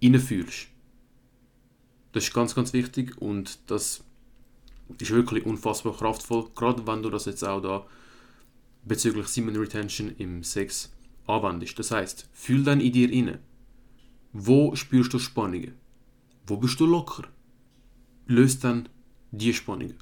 hineinfühlst. 0.00 0.68
Das 2.12 2.24
ist 2.24 2.34
ganz, 2.34 2.54
ganz 2.54 2.72
wichtig 2.72 3.16
und 3.18 3.58
das 3.68 4.04
ist 4.98 5.10
wirklich 5.10 5.46
unfassbar 5.46 5.96
kraftvoll, 5.96 6.50
gerade 6.54 6.86
wenn 6.86 7.02
du 7.02 7.10
das 7.10 7.24
jetzt 7.26 7.44
auch 7.44 7.60
da 7.60 7.86
bezüglich 8.84 9.28
Semen 9.28 9.56
Retention 9.56 10.14
im 10.18 10.42
Sex 10.42 10.92
anwendest. 11.26 11.78
Das 11.78 11.90
heißt, 11.90 12.28
fühl 12.32 12.64
dann 12.64 12.80
in 12.80 12.92
dir 12.92 13.10
inne. 13.10 13.40
Wo 14.32 14.74
spürst 14.74 15.12
du 15.12 15.18
Spannungen? 15.18 15.74
Wo 16.46 16.56
bist 16.56 16.80
du 16.80 16.86
locker? 16.86 17.24
Löst 18.26 18.64
dann 18.64 18.88
die 19.30 19.52
Spannungen. 19.52 19.98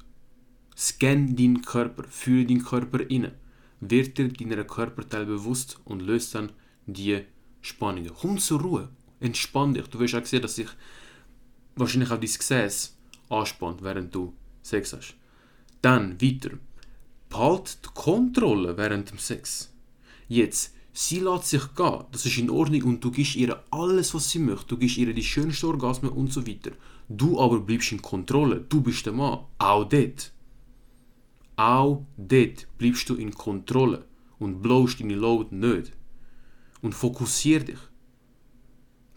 Scan 0.75 1.35
deinen 1.35 1.61
Körper, 1.61 2.03
fühle 2.05 2.45
deinen 2.45 2.63
Körper 2.63 3.01
inne. 3.09 3.33
Wird 3.79 4.17
dir 4.17 4.29
deiner 4.29 4.63
Körperteil 4.63 5.25
bewusst 5.25 5.79
und 5.85 6.01
löst 6.01 6.35
dann 6.35 6.51
die 6.85 7.21
Spannungen. 7.61 8.11
Komm 8.19 8.37
zur 8.37 8.61
Ruhe, 8.61 8.89
entspann 9.19 9.73
dich. 9.73 9.87
Du 9.87 9.99
wirst 9.99 10.15
auch 10.15 10.25
sehen, 10.25 10.41
dass 10.41 10.55
sich 10.55 10.69
wahrscheinlich 11.75 12.11
auch 12.11 12.17
dein 12.17 12.21
Gesäß 12.21 12.97
anspannt, 13.29 13.83
während 13.83 14.13
du 14.13 14.33
Sex 14.61 14.93
hast. 14.93 15.15
Dann 15.81 16.21
weiter. 16.21 16.51
Behalt 17.29 17.79
die 17.85 17.89
Kontrolle 17.93 18.77
während 18.77 19.09
dem 19.09 19.17
Sex. 19.17 19.73
Jetzt, 20.27 20.73
sie 20.93 21.19
lässt 21.19 21.47
sich 21.47 21.73
gehen, 21.75 22.03
das 22.11 22.25
ist 22.25 22.37
in 22.37 22.49
Ordnung 22.49 22.83
und 22.83 23.03
du 23.03 23.11
gibst 23.11 23.35
ihr 23.35 23.63
alles, 23.71 24.13
was 24.13 24.29
sie 24.29 24.39
möchte. 24.39 24.67
Du 24.67 24.77
gibst 24.77 24.97
ihr 24.97 25.13
die 25.13 25.23
schönsten 25.23 25.67
Orgasmen 25.67 26.11
und 26.11 26.31
so 26.31 26.45
weiter. 26.45 26.71
Du 27.09 27.39
aber 27.39 27.59
bleibst 27.59 27.91
in 27.91 28.01
Kontrolle. 28.01 28.61
Du 28.61 28.81
bist 28.81 29.05
der 29.05 29.13
Mann. 29.13 29.39
Auch 29.57 29.83
dort. 29.89 30.31
Auch 31.55 32.05
dort 32.17 32.67
bleibst 32.77 33.09
du 33.09 33.15
in 33.15 33.33
Kontrolle 33.33 34.05
und 34.39 34.61
blowst 34.61 34.99
deine 34.99 35.15
Load 35.15 35.53
nicht. 35.55 35.91
Und 36.81 36.95
fokussier 36.95 37.59
dich. 37.59 37.79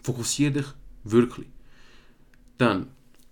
Fokussier 0.03 0.51
dich 0.51 0.67
wirklich. 1.03 1.47
Dann, 2.57 2.87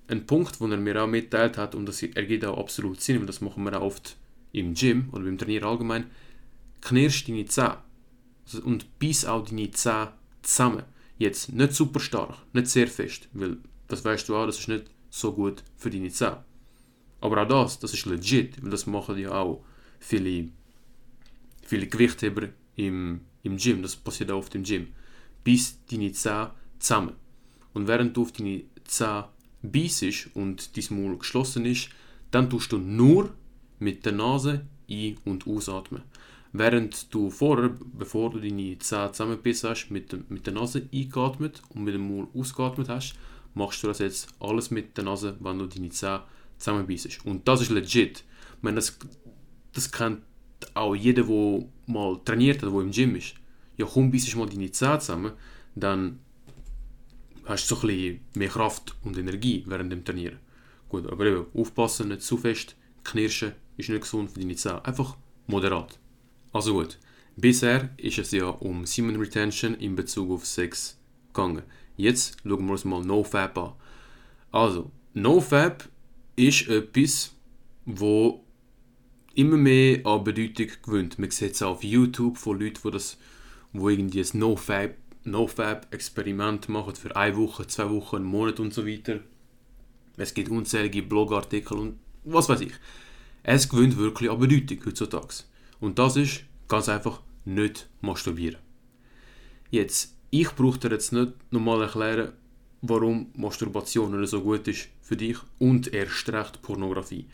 ein 0.08 0.26
Punkt, 0.26 0.60
den 0.60 0.72
er 0.72 0.78
mir 0.78 1.02
auch 1.02 1.08
mitteilt 1.08 1.58
hat, 1.58 1.76
und 1.76 1.86
das 1.86 2.04
ergibt 2.04 2.46
auch 2.46 2.58
absolut 2.58 3.02
Sinn, 3.02 3.20
weil 3.20 3.26
das 3.26 3.42
machen 3.42 3.64
wir 3.64 3.80
auch 3.80 3.86
oft 3.86 4.18
im 4.52 4.74
Gym 4.74 5.10
oder 5.12 5.24
beim 5.24 5.38
Trainieren 5.38 5.68
allgemein, 5.68 6.06
knirsch 6.82 7.26
deine 7.26 7.46
Zähne. 7.46 7.78
und 8.64 9.00
bis 9.00 9.26
auch 9.26 9.46
deine 9.48 9.72
Zähne 9.72 10.14
zusammen. 10.42 10.84
Jetzt 11.18 11.52
nicht 11.54 11.74
super 11.74 12.00
stark, 12.00 12.38
nicht 12.54 12.68
sehr 12.68 12.88
fest, 12.88 13.30
weil 13.34 13.58
das 13.88 14.04
weißt 14.04 14.28
du 14.28 14.36
auch, 14.36 14.46
das 14.46 14.60
ist 14.60 14.68
nicht 14.68 14.86
so 15.10 15.32
gut 15.32 15.64
für 15.78 15.90
deine 15.90 16.10
Zähne. 16.10 16.44
Aber 17.22 17.42
auch 17.42 17.48
das, 17.48 17.80
das 17.80 17.94
ist 17.94 18.06
legit, 18.06 18.62
weil 18.62 18.72
das 18.72 18.86
machen 18.86 19.18
ja 19.18 19.32
auch 19.32 19.64
viele, 20.00 20.50
viele 21.66 21.88
Gewichtheber 21.88 22.50
im, 22.76 23.22
im 23.44 23.58
Gym, 23.58 23.82
das 23.82 23.96
passiert 23.96 24.32
auch 24.32 24.40
oft 24.40 24.54
im 24.56 24.64
Gym. 24.64 24.88
Bis 25.44 25.78
deine 25.90 26.12
Zähne 26.12 26.52
zusammen. 26.80 27.16
Und 27.74 27.88
während 27.88 28.16
du 28.16 28.24
auf 28.24 28.34
deine 28.34 28.64
Zähne 28.84 29.30
beißt 29.64 30.30
und 30.36 30.78
dein 30.78 31.02
Maul 31.02 31.18
geschlossen 31.18 31.66
ist, 31.66 31.90
dann 32.32 32.50
tust 32.50 32.72
du 32.72 32.78
nur 32.78 33.32
mit 33.80 34.06
der 34.06 34.14
Nase 34.14 34.66
ein- 34.90 35.18
und 35.26 35.48
ausatmen. 35.48 36.04
Während 36.52 37.14
du 37.14 37.32
vorher, 37.32 37.76
bevor 37.98 38.30
du 38.30 38.40
deine 38.40 38.78
Zähne 38.78 39.12
zusammengebissen 39.12 39.70
hast, 39.70 39.90
mit, 39.90 40.30
mit 40.30 40.46
der 40.46 40.54
Nase 40.54 40.88
eingeatmet 40.94 41.62
und 41.70 41.84
mit 41.84 41.96
dem 41.96 42.08
Maul 42.08 42.28
ausgeatmet 42.36 42.90
hast, 42.90 43.16
machst 43.56 43.82
du 43.82 43.88
das 43.88 44.00
jetzt 44.00 44.28
alles 44.40 44.70
mit 44.70 44.96
der 44.96 45.06
Nase, 45.06 45.36
wenn 45.40 45.58
du 45.58 45.66
deine 45.66 45.90
Zähne 45.90 46.24
zusammenbeißt. 46.60 47.26
Und 47.26 47.48
das 47.48 47.62
ist 47.62 47.72
legit. 47.72 48.24
Meine, 48.62 48.76
das, 48.76 48.98
das 49.74 49.92
kennt 49.92 50.22
auch 50.76 50.96
jeder, 50.96 51.24
der 51.24 51.66
mal 51.88 52.20
trainiert 52.24 52.62
hat, 52.62 52.72
der 52.72 52.82
im 52.82 52.92
Gym 52.92 53.16
ist. 53.16 53.34
Ja, 53.78 53.88
komm, 53.92 54.12
beißt 54.12 54.36
mal 54.36 54.48
deine 54.48 54.72
Zähne 54.72 55.00
zusammen, 55.00 55.32
dann 55.76 56.20
hast 57.46 57.70
du 57.70 57.76
so 57.76 57.82
ein 57.82 57.88
bisschen 57.88 58.20
mehr 58.36 58.50
Kraft 58.50 58.96
und 59.04 59.18
Energie 59.18 59.64
während 59.68 59.92
dem 59.92 60.06
Trainieren. 60.06 60.40
Gut, 60.90 61.08
aber 61.12 61.26
eben, 61.26 61.46
aufpassen, 61.54 62.10
nicht 62.10 62.22
zu 62.22 62.38
fest, 62.38 62.76
knirschen 63.04 63.54
ist 63.78 63.90
nicht 63.90 64.02
gesund 64.02 64.32
für 64.32 64.40
deine 64.40 64.56
Zähne. 64.56 64.86
Einfach 64.86 65.18
moderat. 65.48 66.00
Also 66.52 66.74
gut, 66.74 67.00
bisher 67.36 67.90
ist 67.98 68.20
es 68.20 68.32
ja 68.32 68.48
um 68.48 68.86
Semen 68.86 69.16
Retention 69.16 69.74
in 69.76 69.96
Bezug 69.96 70.32
auf 70.32 70.46
Sex 70.46 71.00
gegangen. 71.34 71.64
Jetzt 71.98 72.38
schauen 72.44 72.66
wir 72.66 72.72
uns 72.72 72.86
mal 72.86 73.04
NoFap 73.04 73.58
an. 73.58 73.74
Also, 74.52 74.92
NoFap 75.14 75.90
ist 76.36 76.68
etwas, 76.68 77.36
wo 77.86 78.44
immer 79.36 79.58
mehr 79.58 80.06
an 80.06 80.24
Bedeutung 80.24 80.68
gewinnt. 80.84 81.20
Man 81.20 81.32
sieht 81.32 81.54
es 81.54 81.62
auch 81.62 81.72
auf 81.72 81.84
YouTube 81.84 82.38
von 82.38 82.60
Leuten, 82.60 82.80
die 82.84 82.92
das, 82.92 83.18
wo 83.72 83.90
irgendwie 83.90 84.22
ein 84.22 84.40
NoFap, 84.40 84.96
NoFap-Experiment 85.26 86.70
machen 86.70 86.96
für 86.96 87.16
eine 87.16 87.36
Woche, 87.38 87.68
zwei 87.68 87.90
Wochen, 87.90 88.18
einen 88.18 88.26
Monat 88.26 88.60
und 88.60 88.74
so 88.74 88.86
weiter. 88.86 89.20
Es 90.18 90.34
gibt 90.34 90.50
unzählige 90.50 91.04
Blogartikel 91.04 91.78
und 91.78 92.00
was 92.24 92.50
weiß 92.50 92.62
ich. 92.62 92.74
Es 93.44 93.68
gewinnt 93.68 93.98
wirklich 93.98 94.30
an 94.30 94.40
Bedeutung 94.40 94.80
heutzutage. 94.86 95.44
Und 95.80 96.00
das 96.00 96.16
ist 96.16 96.46
ganz 96.68 96.88
einfach 96.88 97.22
nicht 97.46 97.90
masturbieren. 98.02 98.60
Jetzt, 99.70 100.16
ich 100.30 100.50
brauche 100.52 100.80
dir 100.80 100.92
jetzt 100.92 101.12
nicht 101.12 101.34
nochmal 101.52 101.82
erklären, 101.82 102.34
warum 102.82 103.32
Masturbation 103.36 104.20
nicht 104.20 104.30
so 104.30 104.42
gut 104.42 104.68
ist 104.68 104.90
für 105.02 105.18
dich 105.18 105.38
und 105.60 105.94
erst 105.94 106.30
recht 106.30 106.62
Pornografie. 106.62 107.28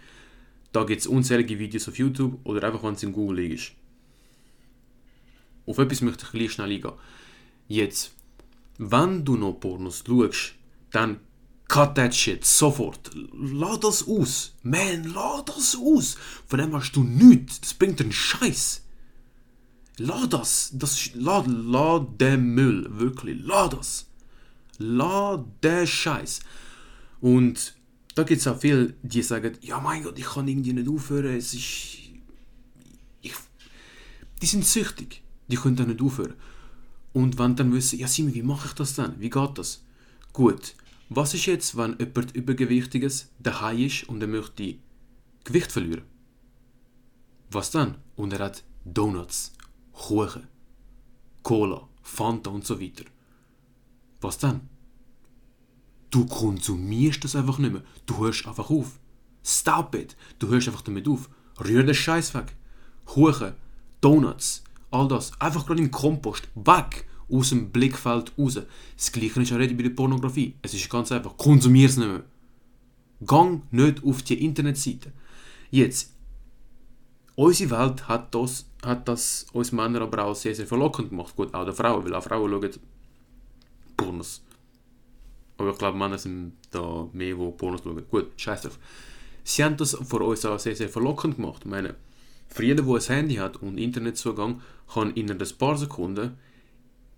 Da 0.72 0.84
gibt 0.84 1.02
es 1.02 1.08
unzählige 1.08 1.58
Videos 1.60 1.88
auf 1.88 1.98
YouTube 1.98 2.40
oder 2.44 2.68
einfach, 2.68 2.84
wenn 2.84 2.94
es 2.94 3.04
in 3.04 3.12
Google 3.12 3.52
ist. 3.52 3.72
Auf 5.66 5.78
etwas 5.78 6.02
möchte 6.02 6.26
ich 6.26 6.32
gleich 6.32 6.52
schnell 6.52 6.72
eingehen. 6.72 6.94
Jetzt, 7.70 8.12
wenn 8.80 9.24
du 9.24 9.38
noch 9.38 9.54
Pornos 9.54 10.04
schaust, 10.06 10.56
dann 10.92 11.20
cut 11.68 11.94
that 11.96 12.16
shit 12.16 12.44
sofort. 12.44 13.12
Lass 13.32 13.80
das 13.80 14.08
aus. 14.08 14.56
Man, 14.64 15.04
lass 15.14 15.46
das 15.46 15.78
aus. 15.78 16.18
Von 16.48 16.60
dem 16.60 16.76
hast 16.76 16.94
du 16.94 17.04
nichts. 17.04 17.62
Das 17.62 17.76
bringt 17.76 18.02
einen 18.02 18.12
Scheiß. 18.12 18.82
Lass 19.98 20.30
das. 20.30 20.72
das 20.74 21.14
lass, 21.14 21.46
lass 21.48 22.02
den 22.20 22.56
Müll. 22.56 22.88
Wirklich. 22.90 23.40
Lass 23.44 23.70
das. 23.70 24.06
Lass 24.80 25.42
den 25.64 25.86
Scheiß. 25.86 26.40
Und 27.22 27.76
da 28.16 28.24
gibt 28.24 28.42
es 28.42 28.48
auch 28.48 28.60
viele, 28.60 28.96
die 29.04 29.22
sagen, 29.22 29.60
ja 29.62 29.80
mein 29.80 30.04
Gott, 30.04 30.18
ich 30.18 30.26
kann 30.26 30.48
irgendwie 30.48 30.74
nicht 30.74 30.90
aufhören. 30.90 31.38
Es 31.38 31.54
ist... 31.54 32.00
Ich, 33.22 33.34
die 34.42 34.48
sind 34.48 34.66
süchtig. 34.66 35.22
Die 35.48 35.56
können 35.56 35.76
da 35.76 35.84
nicht 35.84 36.02
aufhören. 36.02 36.34
Und 37.14 37.40
wenn 37.40 37.56
dann 37.56 37.74
wissen, 37.74 38.00
ja 38.00 38.08
Simon, 38.08 38.34
wie 38.34 38.44
mache 38.44 38.68
ich 38.68 38.74
das 38.74 38.96
dann? 38.96 39.20
Wie 39.20 39.30
geht 39.30 39.58
das? 39.58 39.84
Gut. 40.34 40.76
Was 41.10 41.34
ist 41.34 41.48
jetzt, 41.48 41.76
wenn 41.76 41.98
jemand 41.98 42.36
Übergewichtiges 42.36 43.30
daheim 43.40 43.80
ist 43.80 44.08
und 44.08 44.22
er 44.22 44.28
möchte 44.28 44.76
Gewicht 45.44 45.72
verlieren? 45.72 46.04
Was 47.50 47.72
dann? 47.72 47.96
Und 48.16 48.34
er 48.34 48.46
hat 48.46 48.64
Donuts, 48.86 49.54
Kuchen, 49.92 50.48
Cola, 51.42 51.88
Fanta 52.04 52.52
und 52.52 52.66
so 52.66 52.80
weiter. 52.80 53.06
Was 54.22 54.38
dann? 54.38 54.70
Du 56.12 56.26
konsumierst 56.26 57.24
das 57.24 57.36
einfach 57.36 57.58
nicht 57.58 57.74
mehr. 57.74 57.84
Du 58.06 58.20
hörst 58.20 58.48
einfach 58.48 58.70
auf. 58.70 59.00
Stop 59.44 59.96
it. 59.96 60.16
Du 60.38 60.48
hörst 60.48 60.68
einfach 60.68 60.82
damit 60.82 61.08
auf. 61.08 61.30
Rühr 61.60 61.84
den 61.84 61.96
Scheiß 61.96 62.34
weg. 62.36 62.56
Kuchen, 63.06 63.54
Donuts, 64.02 64.64
all 64.92 65.08
das. 65.08 65.32
Einfach 65.40 65.66
gerade 65.66 65.82
im 65.82 65.92
Kompost. 65.92 66.48
Weg. 66.56 67.06
Aus 67.32 67.50
dem 67.50 67.70
Blickfeld 67.70 68.32
raus. 68.38 68.60
Das 68.98 69.12
gleiche 69.12 69.42
ist 69.42 69.52
auch 69.54 69.58
bei 69.58 69.66
der 69.66 69.90
Pornografie. 69.92 70.56
Es 70.62 70.74
ist 70.74 70.90
ganz 70.90 71.12
einfach. 71.12 71.38
Konsumier 71.38 71.88
es 71.88 71.98
nicht 71.98 72.08
mehr. 72.08 72.24
Gang 73.26 73.72
nicht 73.72 74.04
auf 74.04 74.24
die 74.24 74.44
Internetseite. 74.44 75.12
Jetzt. 75.70 76.14
Unsere 77.36 77.70
Welt 77.70 78.08
hat 78.08 78.34
das, 78.34 78.66
hat 78.84 79.08
das 79.08 79.46
uns 79.54 79.72
Männer 79.72 80.02
aber 80.02 80.26
auch 80.26 80.36
sehr, 80.36 80.56
sehr 80.56 80.68
verlockend 80.68 81.10
gemacht. 81.10 81.36
Gut, 81.36 81.54
auch 81.54 81.64
der 81.64 81.74
Frauen, 81.74 82.04
weil 82.04 82.14
auch 82.14 82.24
Frauen 82.24 82.50
schauen 82.52 82.72
Pornos. 83.96 84.44
Aber 85.58 85.72
ich 85.72 85.78
glaube, 85.78 85.98
Männer 85.98 86.18
sind 86.18 86.54
da 86.72 87.08
mehr, 87.14 87.36
die 87.36 87.52
Pornos 87.52 87.82
schauen. 87.84 88.04
Gut, 88.10 88.32
scheiß 88.36 88.64
drauf. 88.64 88.80
Sie 89.44 89.64
haben 89.64 89.78
das 89.78 89.96
für 89.96 90.20
uns 90.20 90.46
auch 90.46 90.60
sehr, 90.60 90.76
sehr 90.76 90.90
verlockend 90.90 91.36
gemacht. 91.36 91.62
Ich 91.64 91.70
meine, 91.70 91.96
für 92.50 92.66
jeden, 92.66 92.86
der 92.86 92.96
ein 92.96 93.02
Handy 93.02 93.36
hat 93.36 93.58
und 93.58 93.78
Internetzugang, 93.78 94.62
kann 94.92 95.12
innerhalb 95.12 95.42
ein 95.42 95.58
paar 95.58 95.78
Sekunden 95.78 96.38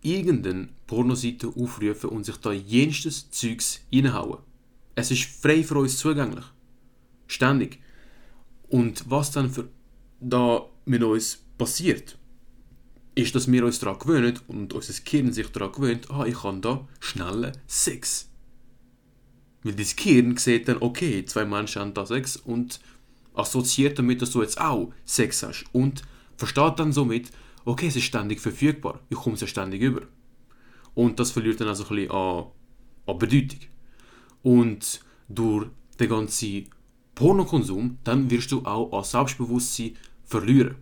irgendeine 0.01 0.69
Pornoseite 0.87 1.47
aufrufen 1.47 2.09
und 2.09 2.25
sich 2.25 2.37
da 2.37 2.51
jenstes 2.51 3.29
Zeugs 3.31 3.81
reinhauen. 3.93 4.39
Es 4.95 5.11
ist 5.11 5.23
frei 5.23 5.63
für 5.63 5.79
uns 5.79 5.97
zugänglich. 5.97 6.45
Ständig. 7.27 7.79
Und 8.67 9.09
was 9.09 9.31
dann 9.31 9.49
für 9.49 9.69
da 10.19 10.65
mit 10.85 11.03
uns 11.03 11.39
passiert, 11.57 12.17
ist, 13.15 13.35
dass 13.35 13.51
wir 13.51 13.65
uns 13.65 13.79
daran 13.79 13.99
gewöhnen 13.99 14.39
und 14.47 14.73
unser 14.73 14.93
Gehirn 15.03 15.33
sich 15.33 15.47
daran 15.49 15.71
gewöhnt, 15.71 16.09
ah, 16.09 16.25
ich 16.25 16.41
kann 16.41 16.61
da 16.61 16.87
schnellen 16.99 17.57
Sex. 17.67 18.29
Weil 19.63 19.73
das 19.73 19.95
Gehirn 19.95 20.37
sieht 20.37 20.67
dann, 20.67 20.77
okay, 20.81 21.23
zwei 21.25 21.45
Menschen 21.45 21.81
haben 21.81 21.93
da 21.93 22.05
Sex 22.05 22.37
und 22.37 22.79
assoziiert 23.41 23.99
damit, 23.99 24.21
dass 24.21 24.31
du 24.31 24.41
jetzt 24.41 24.59
auch 24.59 24.91
Sex 25.05 25.43
hast. 25.43 25.65
Und 25.71 26.03
versteht 26.37 26.79
dann 26.79 26.91
somit, 26.91 27.31
okay, 27.65 27.87
es 27.87 27.95
ist 27.95 28.03
ständig 28.03 28.39
verfügbar, 28.39 28.99
ich 29.09 29.17
komme 29.17 29.35
es 29.35 29.41
ja 29.41 29.47
ständig 29.47 29.81
über. 29.81 30.01
Und 30.93 31.19
das 31.19 31.31
verliert 31.31 31.61
dann 31.61 31.67
also 31.67 31.83
ein 31.83 31.95
bisschen 31.95 32.11
an, 32.11 32.45
an 33.05 33.17
Bedeutung. 33.17 33.59
Und 34.43 35.01
durch 35.29 35.67
den 35.99 36.09
ganzen 36.09 36.67
Pornokonsum, 37.15 37.97
dann 38.03 38.29
wirst 38.29 38.51
du 38.51 38.65
auch 38.65 38.91
an 38.97 39.03
Selbstbewusstsein 39.03 39.95
verlieren. 40.23 40.75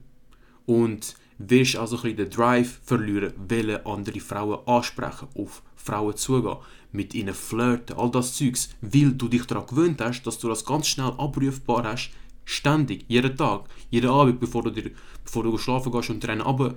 Und 0.65 1.15
wirst 1.39 1.77
also 1.77 1.95
ein 1.97 2.01
bisschen 2.01 2.17
den 2.17 2.29
Drive 2.29 2.79
verlieren, 2.83 3.33
welche 3.47 3.85
andere 3.85 4.19
Frauen 4.19 4.59
ansprechen, 4.67 5.29
auf 5.35 5.63
Frauen 5.75 6.15
zugehen, 6.15 6.57
mit 6.91 7.13
ihnen 7.13 7.33
flirten, 7.33 7.97
all 7.97 8.11
das 8.11 8.35
Zeugs, 8.35 8.69
weil 8.81 9.13
du 9.13 9.27
dich 9.27 9.45
daran 9.45 9.65
gewöhnt 9.65 10.01
hast, 10.01 10.23
dass 10.23 10.37
du 10.37 10.49
das 10.49 10.65
ganz 10.65 10.87
schnell 10.87 11.13
abrufbar 11.17 11.83
hast, 11.83 12.11
ständig, 12.49 13.05
jeden 13.07 13.37
Tag, 13.37 13.65
jeden 13.89 14.09
Abend, 14.09 14.39
bevor 14.39 14.63
du, 14.63 14.71
dir, 14.71 14.91
bevor 15.23 15.43
du 15.43 15.57
schlafen 15.57 15.91
gehst 15.91 16.09
und 16.09 16.27
ab, 16.27 16.75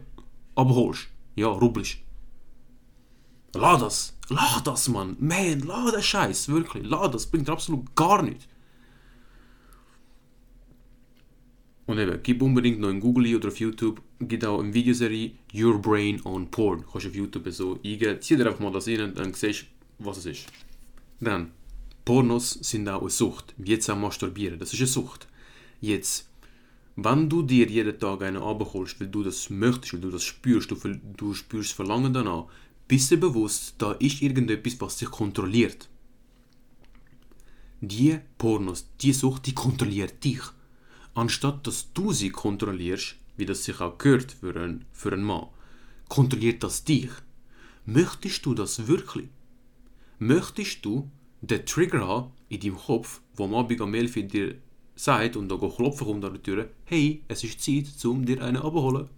abholst. 0.54 1.08
Ja, 1.34 1.48
rubbelst. 1.48 1.98
Lass 3.54 3.80
das, 3.80 4.18
lass 4.28 4.62
das, 4.62 4.88
Mann, 4.88 5.16
man, 5.18 5.60
lass 5.60 5.92
den 5.92 6.02
Scheiß, 6.02 6.48
wirklich, 6.48 6.84
lass 6.86 7.10
das, 7.10 7.26
bringt 7.26 7.48
absolut 7.48 7.94
gar 7.94 8.22
nichts. 8.22 8.46
Und 11.86 11.98
eben, 11.98 12.20
gib 12.22 12.42
unbedingt 12.42 12.78
noch 12.80 12.90
in 12.90 13.00
Google 13.00 13.34
oder 13.36 13.48
auf 13.48 13.58
YouTube, 13.58 14.00
gibt 14.20 14.44
auch 14.44 14.60
eine 14.60 14.72
Videoserie 14.72 15.32
Your 15.54 15.80
Brain 15.80 16.20
on 16.24 16.50
Porn. 16.50 16.84
Kannst 16.90 17.06
du 17.06 17.10
auf 17.10 17.14
YouTube 17.14 17.48
so 17.50 17.78
eingeben, 17.84 18.20
zieh 18.20 18.36
dir 18.36 18.46
einfach 18.46 18.60
mal 18.60 18.72
das 18.72 18.88
rein 18.88 19.00
und 19.00 19.18
dann 19.18 19.34
siehst 19.34 19.66
was 19.98 20.18
es 20.18 20.26
ist. 20.26 20.46
Dann, 21.20 21.52
Pornos 22.04 22.52
sind 22.62 22.88
auch 22.88 23.00
eine 23.00 23.10
Sucht, 23.10 23.54
wie 23.56 23.72
jetzt 23.72 23.90
auch 23.90 23.96
Masturbieren, 23.96 24.58
das 24.58 24.72
ist 24.72 24.80
eine 24.80 24.86
Sucht. 24.86 25.28
Jetzt, 25.82 26.30
wenn 26.96 27.28
du 27.28 27.42
dir 27.42 27.68
jeden 27.68 27.98
Tag 27.98 28.22
einen 28.22 28.42
abholst, 28.42 28.98
weil 28.98 29.08
du 29.08 29.22
das 29.22 29.50
möchtest, 29.50 29.92
weil 29.92 30.00
du 30.00 30.10
das 30.10 30.24
spürst, 30.24 30.70
du, 30.70 30.76
du 31.18 31.34
spürst 31.34 31.74
Verlangen 31.74 32.14
danach, 32.14 32.46
bist 32.88 33.10
du 33.10 33.18
bewusst, 33.18 33.74
da 33.76 33.92
ist 33.92 34.22
irgendetwas, 34.22 34.80
was 34.80 34.96
dich 34.96 35.10
kontrolliert. 35.10 35.90
Die 37.82 38.18
Pornos, 38.38 38.86
die 39.02 39.12
Sucht, 39.12 39.44
die 39.46 39.54
kontrolliert 39.54 40.24
dich 40.24 40.40
anstatt 41.14 41.66
dass 41.66 41.92
du 41.92 42.12
sie 42.12 42.30
kontrollierst, 42.30 43.16
wie 43.36 43.46
das 43.46 43.64
sich 43.64 43.80
auch 43.80 43.98
gehört 43.98 44.32
für 44.32 44.54
einen, 44.56 44.84
für 44.92 45.12
einen 45.12 45.24
Mann, 45.24 45.48
kontrolliert 46.08 46.62
das 46.62 46.84
dich? 46.84 47.10
Möchtest 47.84 48.46
du 48.46 48.54
das 48.54 48.86
wirklich? 48.86 49.28
Möchtest 50.18 50.84
du 50.84 51.10
den 51.40 51.66
Trigger 51.66 52.06
haben 52.06 52.32
in 52.48 52.60
deinem 52.60 52.76
Kopf, 52.76 53.20
wo 53.34 53.44
am 53.44 53.54
Abend 53.54 53.80
am 53.80 53.94
11 53.94 54.16
Uhr 54.16 54.22
dir 54.22 54.54
sagt 54.94 55.36
und 55.36 55.48
da 55.48 55.56
klopfen 55.56 56.06
kommt 56.06 56.24
an 56.24 56.32
der 56.32 56.42
Tür, 56.42 56.68
hey, 56.84 57.22
es 57.28 57.44
ist 57.44 57.60
Zeit, 57.60 58.04
um 58.04 58.24
dir 58.24 58.42
einen 58.42 58.56
abzuholen. 58.56 59.08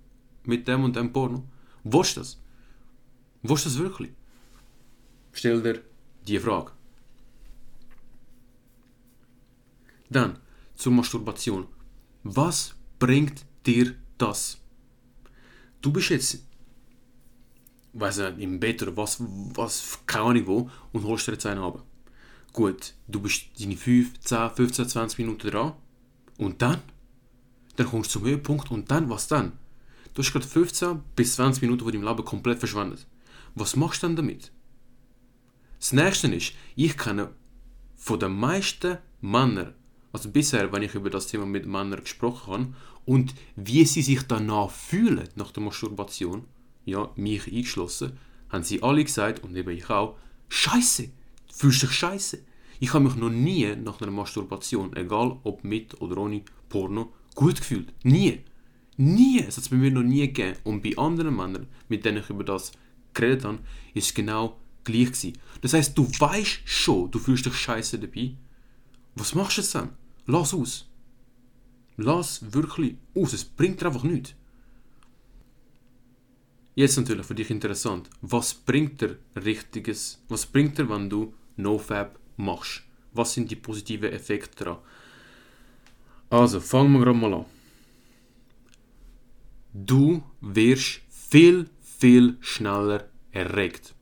Mit 0.45 0.69
dem 0.69 0.85
und 0.85 0.97
dem 0.97 1.13
Porno. 1.13 1.45
Willst 1.85 2.17
du 2.17 2.21
das? 2.21 2.39
Willst 3.43 3.65
du 3.65 3.69
das 3.71 3.79
wirklich? 3.79 4.11
Stell 5.33 5.63
dir 5.63 5.83
die 6.27 6.39
Frage. 6.39 6.73
Dann 10.11 10.39
zur 10.75 10.93
Masturbation. 10.93 11.67
Was 12.23 12.75
bringt 12.99 13.45
dir 13.67 13.95
das? 14.19 14.59
Du 15.81 15.93
bist 15.93 16.11
jetzt, 16.11 16.47
weiß 17.95 18.19
nicht, 18.19 18.39
im 18.39 18.61
Bett 18.61 18.83
oder 18.83 18.97
was, 18.97 19.19
was, 19.21 19.99
keine 20.07 20.25
Ahnung 20.25 20.47
wo, 20.47 20.71
und 20.93 21.05
holst 21.05 21.27
dir 21.27 21.33
jetzt 21.33 21.47
einen 21.47 21.61
ab. 21.61 21.83
Gut, 22.55 22.95
du 23.09 23.21
bist 23.21 23.47
deine 23.59 23.77
5, 23.77 24.21
10, 24.21 24.51
15, 24.51 24.89
20 24.89 25.19
Minuten 25.19 25.51
dran. 25.51 25.73
Und 26.39 26.63
dann? 26.63 26.81
Dann 27.75 27.89
kommst 27.89 28.15
du 28.15 28.21
zum 28.21 28.29
Höhepunkt 28.29 28.71
und 28.71 28.89
dann, 28.93 29.11
was 29.11 29.27
dann? 29.27 29.59
Du 30.15 30.23
hast 30.23 30.33
gerade 30.33 30.47
15 30.47 31.03
bis 31.17 31.35
20 31.35 31.63
Minuten 31.63 31.83
von 31.83 31.93
deinem 31.93 32.05
Leben 32.05 32.25
komplett 32.25 32.61
verschwendet. 32.61 33.09
Was 33.57 33.75
machst 33.75 34.05
du 34.05 34.07
dann 34.07 34.15
damit? 34.15 34.53
Das 35.81 35.93
nächste 35.93 36.29
ist, 36.29 36.53
ich 36.77 36.97
kenne 36.97 37.31
von 37.97 38.21
den 38.21 38.39
meisten 38.39 38.99
Männern, 39.21 39.75
also 40.13 40.31
bisher, 40.31 40.73
wenn 40.73 40.83
ich 40.83 40.95
über 40.95 41.11
das 41.11 41.27
Thema 41.27 41.47
mit 41.47 41.67
Männern 41.67 42.03
gesprochen 42.03 42.53
habe, 42.53 42.75
und 43.05 43.35
wie 43.57 43.85
sie 43.85 44.01
sich 44.01 44.23
danach 44.23 44.71
fühlen, 44.71 45.29
nach 45.35 45.51
der 45.51 45.65
Masturbation, 45.65 46.45
ja, 46.85 47.11
mich 47.17 47.49
eingeschlossen, 47.49 48.17
haben 48.49 48.63
sie 48.63 48.81
alle 48.81 49.03
gesagt, 49.03 49.43
und 49.43 49.57
eben 49.57 49.77
ich 49.77 49.91
auch, 49.91 50.17
Scheiße, 50.49 51.11
fühlst 51.55 51.83
dich 51.83 51.93
scheiße. 51.93 52.39
Ich 52.81 52.93
habe 52.93 53.05
mich 53.05 53.17
noch 53.17 53.31
nie 53.31 53.75
nach 53.77 54.01
einer 54.01 54.11
Masturbation, 54.11 54.95
egal 54.97 55.39
ob 55.45 55.65
mit 55.65 56.01
oder 56.01 56.19
ohne 56.19 56.43
Porno, 56.69 57.13
gut 57.35 57.57
gefühlt. 57.57 57.93
Nie. 58.03 58.41
Nie. 58.97 59.41
Es 59.41 59.57
hat 59.57 59.65
es 59.65 59.69
bei 59.69 59.77
mir 59.77 59.91
noch 59.91 60.03
nie 60.03 60.21
gegeben. 60.21 60.59
Und 60.65 60.83
bei 60.83 60.97
anderen 60.97 61.37
Männern, 61.37 61.69
mit 61.89 62.05
denen 62.05 62.19
ich 62.19 62.31
über 62.31 62.45
das 62.45 62.73
geredet 63.13 63.45
habe, 63.45 63.61
ist 63.95 64.09
es 64.09 64.15
genau 64.15 64.59
gleich 64.83 65.13
gewesen. 65.13 65.39
Das 65.61 65.73
heißt, 65.73 65.97
du 65.97 66.07
weißt 66.07 66.61
schon, 66.65 67.11
du 67.11 67.19
fühlst 67.19 67.47
dich 67.47 67.55
scheiße 67.55 67.99
dabei. 67.99 68.35
Was 69.15 69.35
machst 69.35 69.57
du 69.57 69.63
jetzt 69.63 69.75
dann? 69.75 69.91
Lass 70.27 70.53
aus. 70.53 70.89
Lass 71.97 72.53
wirklich 72.53 72.97
aus. 73.15 73.33
Es 73.33 73.45
bringt 73.45 73.81
dir 73.81 73.87
einfach 73.87 74.03
nichts. 74.03 74.35
Jetzt 76.75 76.97
natürlich 76.97 77.25
für 77.25 77.37
dich 77.37 77.51
interessant. 77.51 78.11
Was 78.21 78.53
bringt 78.53 79.01
dir 79.01 79.19
Richtiges? 79.37 80.21
Was 80.29 80.45
bringt 80.45 80.77
dir, 80.77 80.89
wenn 80.89 81.09
du 81.09 81.33
NoFab 81.57 82.19
machst? 82.37 82.83
Was 83.13 83.35
sind 83.35 83.51
die 83.51 83.57
positiven 83.57 84.13
Effekte 84.13 84.65
daran? 84.65 84.79
Also, 86.31 86.61
fangen 86.61 86.93
wir 86.93 87.01
gerade 87.01 87.19
mal 87.19 87.35
an. 87.35 87.45
Du 89.73 90.23
wirst 90.41 91.01
viel, 91.09 91.69
viel 91.81 92.37
schneller 92.41 93.09
erregt. 93.33 93.95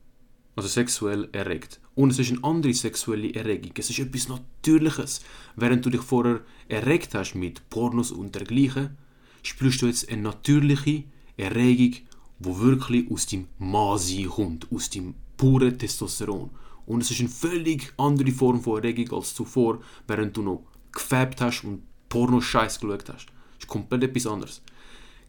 Also 0.55 0.69
sexuell 0.69 1.29
erregt. 1.31 1.79
Und 1.95 2.11
es 2.11 2.19
ist 2.19 2.31
eine 2.31 2.43
andere 2.43 2.73
sexuelle 2.73 3.33
Erregung. 3.33 3.71
Es 3.77 3.89
ist 3.89 3.99
etwas 3.99 4.29
Natürliches. 4.29 5.21
Während 5.55 5.85
du 5.85 5.89
dich 5.89 6.01
vorher 6.01 6.41
erregt 6.67 7.13
hast 7.13 7.35
mit 7.35 7.69
Pornos 7.69 8.11
und 8.11 8.35
dergleichen, 8.35 8.97
spürst 9.43 9.81
du 9.81 9.87
jetzt 9.87 10.09
eine 10.09 10.21
natürliche 10.21 11.03
Erregung, 11.37 11.99
wo 12.39 12.59
wirklich 12.59 13.09
aus 13.11 13.25
dem 13.25 13.47
Masi 13.57 14.23
kommt, 14.23 14.71
aus 14.71 14.89
dem 14.89 15.15
puren 15.37 15.77
Testosteron. 15.77 16.49
Und 16.85 17.01
es 17.01 17.11
ist 17.11 17.19
eine 17.19 17.29
völlig 17.29 17.93
andere 17.97 18.31
Form 18.31 18.61
von 18.61 18.77
Erregung 18.77 19.17
als 19.17 19.33
zuvor, 19.33 19.81
während 20.07 20.35
du 20.35 20.41
noch 20.41 20.63
gefärbt 20.91 21.41
hast 21.41 21.63
und 21.63 21.83
Porno-Scheiß 22.09 22.79
geschaut 22.79 23.09
hast. 23.09 23.27
Das 23.27 23.61
ist 23.61 23.67
komplett 23.67 24.03
etwas 24.03 24.27
anderes. 24.27 24.61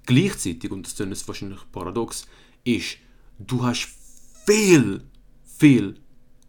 Gleichzeitig, 0.07 0.71
und 0.71 0.85
das 0.85 0.99
ist 0.99 1.29
wahrscheinlich 1.29 1.61
paradox, 1.73 2.27
ist, 2.65 2.99
du 3.39 3.63
hast 3.63 3.89
viel, 4.47 5.03
viel 5.45 5.99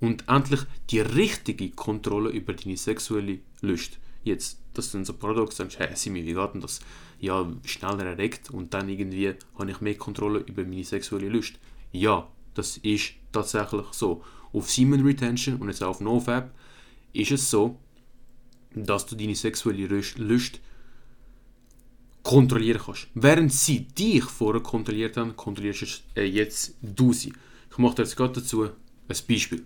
und 0.01 0.27
endlich 0.27 0.61
die 0.89 0.99
richtige 0.99 1.69
Kontrolle 1.71 2.29
über 2.29 2.53
deine 2.53 2.77
sexuelle 2.77 3.39
Lust. 3.61 3.97
Jetzt, 4.23 4.59
das 4.73 4.91
sind 4.91 5.05
so 5.05 5.13
paradox, 5.13 5.55
dann 5.55 5.69
hey, 5.77 5.95
Simi, 5.95 6.25
wie 6.25 6.33
geht 6.33 6.53
denn 6.53 6.61
das? 6.61 6.79
Ja, 7.19 7.49
schneller 7.63 8.05
erregt 8.05 8.49
und 8.49 8.73
dann 8.73 8.89
irgendwie 8.89 9.35
habe 9.57 9.71
ich 9.71 9.81
mehr 9.81 9.95
Kontrolle 9.95 10.39
über 10.39 10.63
meine 10.63 10.83
sexuelle 10.83 11.29
Lust. 11.29 11.53
Ja, 11.91 12.27
das 12.55 12.77
ist 12.77 13.13
tatsächlich 13.31 13.85
so. 13.91 14.23
Auf 14.55 14.71
Semen 14.71 15.05
Retention 15.05 15.57
und 15.57 15.67
jetzt 15.67 15.83
auch 15.83 15.89
auf 15.89 16.01
NoFap 16.01 16.49
ist 17.11 17.31
es 17.31 17.49
so, 17.49 17.77
dass 18.73 19.05
du 19.05 19.15
deine 19.15 19.35
sexuelle 19.35 19.85
Lust 20.17 20.61
kontrollieren 22.23 22.81
kannst. 22.83 23.07
Während 23.13 23.51
sie 23.51 23.81
dich 23.81 24.23
vorher 24.23 24.63
kontrolliert 24.63 25.17
haben, 25.17 25.35
kontrollierst 25.35 26.03
äh, 26.15 26.23
jetzt 26.23 26.75
du 26.81 27.11
sie. 27.11 27.33
Ich 27.69 27.77
mache 27.77 28.01
jetzt 28.01 28.15
gerade 28.15 28.39
dazu 28.39 28.63
ein 28.63 28.71
Beispiel. 29.27 29.65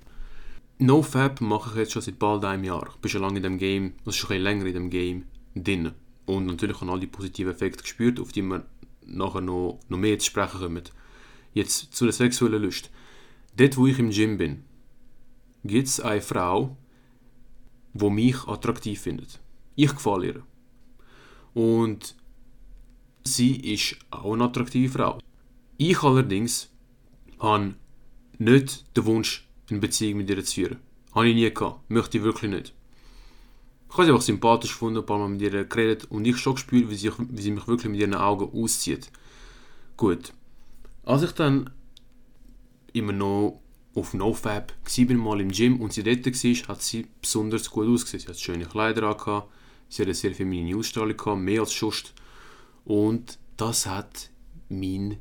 NoFap 0.80 1.40
mache 1.42 1.70
ich 1.72 1.78
jetzt 1.78 1.92
schon 1.92 2.02
seit 2.02 2.18
bald 2.18 2.44
einem 2.44 2.64
Jahr. 2.64 2.90
Ich 2.90 2.96
bin 3.00 3.12
schon 3.12 3.22
lange 3.22 3.38
in 3.38 3.44
dem 3.44 3.60
Game, 3.60 3.94
also 4.06 4.18
schon 4.18 4.38
ein 4.38 4.42
länger 4.42 4.66
in 4.66 4.74
dem 4.74 4.90
Game 4.90 5.26
drin. 5.56 5.92
Und 6.26 6.48
natürlich 6.48 6.82
habe 6.82 6.92
all 6.92 7.00
die 7.00 7.08
positiven 7.08 7.52
Effekte 7.52 7.84
gespürt, 7.84 8.20
auf 8.20 8.32
die 8.32 8.42
wir 8.42 8.66
nachher 9.06 9.42
noch, 9.42 9.80
noch 9.88 9.98
mehr 10.00 10.18
zu 10.18 10.26
sprechen 10.26 10.60
kommen. 10.60 10.84
Jetzt 11.54 11.94
zu 11.94 12.06
der 12.06 12.14
sexuellen 12.14 12.64
Lust. 12.64 12.90
Dort, 13.56 13.78
wo 13.78 13.88
ich 13.88 14.00
im 14.00 14.10
Gym 14.10 14.38
bin, 14.38 14.64
gibt 15.64 15.88
es 15.88 16.00
eine 16.00 16.22
Frau, 16.22 16.78
die 17.94 18.10
mich 18.10 18.48
attraktiv 18.48 19.02
findet. 19.02 19.40
Ich 19.76 19.92
gefalle 19.92 20.28
ihr. 20.28 20.44
Und 21.54 22.16
sie 23.24 23.56
ist 23.74 23.98
auch 24.12 24.34
eine 24.34 24.46
attraktive 24.46 24.92
Frau. 24.92 25.20
Ich 25.78 26.02
allerdings 26.04 26.70
habe 27.40 27.76
nicht 28.38 28.86
den 28.96 29.06
Wunsch, 29.06 29.48
eine 29.70 29.80
Beziehung 29.80 30.18
mit 30.18 30.30
ihr 30.30 30.44
zu 30.44 30.54
führen. 30.54 30.80
Habe 31.14 31.30
ich 31.30 31.36
nie 31.36 31.54
gehabt. 31.54 31.90
Möchte 31.90 32.18
ich 32.18 32.24
wirklich 32.24 32.52
nicht. 32.52 32.74
Ich 33.90 33.94
habe 33.94 34.06
sie 34.06 34.12
einfach 34.12 34.24
sympathisch 34.24 34.72
gefunden, 34.74 35.00
ein 35.00 35.06
paar 35.06 35.18
Mal 35.18 35.30
mit 35.30 35.42
ihr 35.42 35.64
geredet 35.66 36.06
und 36.12 36.26
ich 36.26 36.38
schon 36.38 36.54
gespürt, 36.54 36.90
wie 36.90 36.96
sie, 36.96 37.12
wie 37.18 37.42
sie 37.42 37.52
mich 37.52 37.68
wirklich 37.68 37.92
mit 37.92 38.00
ihren 38.00 38.14
Augen 38.14 38.52
auszieht. 38.54 39.12
Gut. 39.98 40.34
Als 41.04 41.24
ich 41.24 41.32
dann 41.32 41.72
immer 42.94 43.14
noch 43.14 43.62
auf 44.00 44.14
NoFab 44.14 44.74
war, 44.74 45.16
mal 45.16 45.42
im 45.42 45.52
Gym 45.52 45.82
und 45.82 45.94
sie 45.94 46.04
dort 46.04 46.26
war, 46.26 46.68
hat 46.68 46.82
sie 46.82 47.08
besonders 47.22 47.70
gut 47.70 47.88
ausgesehen. 47.88 48.22
Sie 48.22 48.28
hat 48.28 48.40
schöne 48.40 48.66
Kleider 48.66 49.04
an, 49.04 49.44
sie 49.90 50.02
hat 50.02 50.08
eine 50.08 50.16
sehr 50.16 50.34
feminine 50.34 50.78
Ausstrahlung 50.78 51.44
mehr 51.44 51.62
als 51.62 51.78
sonst. 51.78 52.14
Und 52.86 53.38
das 53.58 53.86
hat 53.86 54.30
meinen 54.70 55.18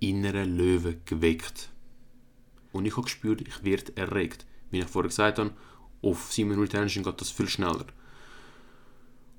inneren 0.00 0.56
Löwe 0.56 0.98
geweckt. 1.04 1.70
Und 2.72 2.86
ich 2.86 2.92
habe 2.92 3.04
gespürt, 3.04 3.42
ich 3.42 3.64
werde 3.64 3.96
erregt. 3.96 4.46
Wie 4.70 4.78
ich 4.78 4.86
vorher 4.86 5.08
gesagt 5.08 5.38
habe, 5.38 5.52
auf 6.00 6.32
Simon 6.32 6.58
Retention 6.58 7.04
geht 7.04 7.20
das 7.20 7.30
viel 7.30 7.48
schneller. 7.48 7.86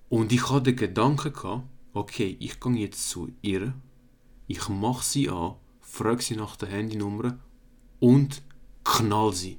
Und 0.09 0.31
ich 0.31 0.49
hatte 0.49 0.73
den 0.73 0.75
Gedanken 0.75 1.33
gehabt, 1.33 1.63
okay, 1.93 2.37
ich 2.39 2.59
gehe 2.59 2.75
jetzt 2.75 3.09
zu 3.09 3.31
ihr, 3.41 3.73
ich 4.47 4.69
mache 4.69 5.03
sie 5.03 5.29
an, 5.29 5.55
frage 5.81 6.21
sie 6.21 6.35
nach 6.35 6.55
der 6.55 6.69
Handynummer 6.69 7.39
und 7.99 8.43
knall 8.83 9.33
sie. 9.33 9.57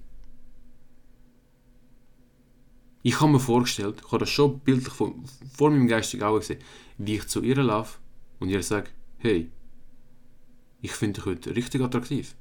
Ich 3.02 3.20
habe 3.20 3.32
mir 3.32 3.40
vorgestellt, 3.40 4.00
ich 4.00 4.06
habe 4.06 4.20
das 4.20 4.30
schon 4.30 4.60
bildlich 4.60 4.92
vor, 4.92 5.14
vor 5.54 5.70
meinem 5.70 5.88
geistigen 5.88 6.22
Auge 6.22 6.40
gesehen, 6.40 6.60
wie 6.96 7.16
ich 7.16 7.26
zu 7.28 7.42
ihr 7.42 7.56
laufe 7.56 7.98
und 8.40 8.48
ihr 8.48 8.62
sage, 8.62 8.88
hey, 9.18 9.50
ich 10.80 10.92
finde 10.92 11.20
dich 11.20 11.26
heute 11.26 11.54
richtig 11.54 11.82
attraktiv. 11.82 12.34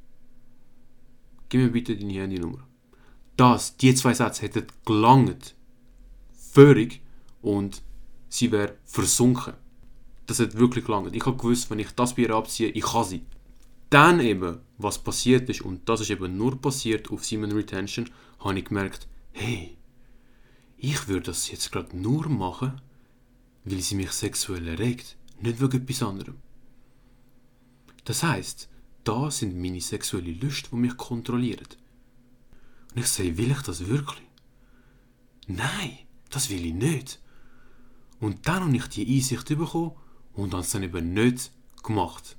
Gib 1.50 1.62
mir 1.62 1.72
bitte 1.72 1.96
deine 1.96 2.13
Handynummer. 2.13 2.67
Das, 3.38 3.78
die 3.78 3.93
zwei 3.96 4.13
Sätze 4.13 4.43
hätten 4.43 4.67
gelangt. 4.86 5.56
Völlig. 6.52 7.02
Und 7.41 7.82
sie 8.30 8.52
wäre 8.52 8.78
versunken. 8.86 9.54
Das 10.26 10.39
hat 10.39 10.56
wirklich 10.56 10.86
gelangt. 10.86 11.15
Ich 11.15 11.26
habe 11.26 11.38
gewusst, 11.38 11.69
wenn 11.69 11.80
ich 11.80 11.91
das 11.91 12.15
bei 12.15 12.24
ihr 12.24 12.32
abziehe, 12.32 12.69
ich 12.69 12.84
kann 12.84 13.04
sie. 13.04 13.26
Dann 13.93 14.21
eben, 14.21 14.58
was 14.79 14.97
passiert 14.97 15.47
ist, 15.49 15.62
und 15.62 15.88
das 15.88 16.01
ist 16.01 16.10
eben 16.10 16.36
nur 16.36 16.60
passiert 16.60 17.12
auf 17.12 17.23
Simon 17.23 17.51
Retention, 17.51 18.10
habe 18.39 18.58
ich 18.58 18.65
gemerkt, 18.65 19.08
hey, 19.34 19.77
ich 20.77 21.08
würde 21.08 21.27
das 21.27 21.51
jetzt 21.51 21.71
gerade 21.71 21.95
nur 21.95 22.27
machen, 22.27 22.82
weil 23.65 23.82
sie 23.82 23.93
mich 23.93 24.12
sexuell 24.12 24.67
erregt, 24.67 25.15
nicht 25.39 25.62
wegen 25.62 25.84
etwas 25.84 26.01
anderem. 26.01 26.38
Das 28.03 28.23
heißt, 28.23 28.67
da 29.03 29.29
sind 29.29 29.62
meine 29.62 29.79
sexuellen 29.79 30.39
Lust, 30.39 30.69
die 30.71 30.75
mich 30.75 30.97
kontrollieren. 30.97 31.67
Und 32.95 32.99
ich 32.99 33.06
sage, 33.06 33.38
will 33.38 33.51
ich 33.51 33.62
das 33.62 33.86
wirklich? 33.86 34.27
Nein, 35.45 35.99
das 36.32 36.49
will 36.49 36.65
ich 36.65 36.73
nicht. 36.73 37.19
Und 38.19 38.47
dann 38.47 38.63
habe 38.63 38.75
ich 38.75 38.88
die 38.88 39.17
Einsicht 39.17 39.47
bekommen 39.49 39.91
und 40.34 40.51
habe 40.53 40.63
es 40.63 40.71
dann 40.71 40.82
eben 40.82 41.13
nicht 41.13 41.51
gemacht. 41.84 42.38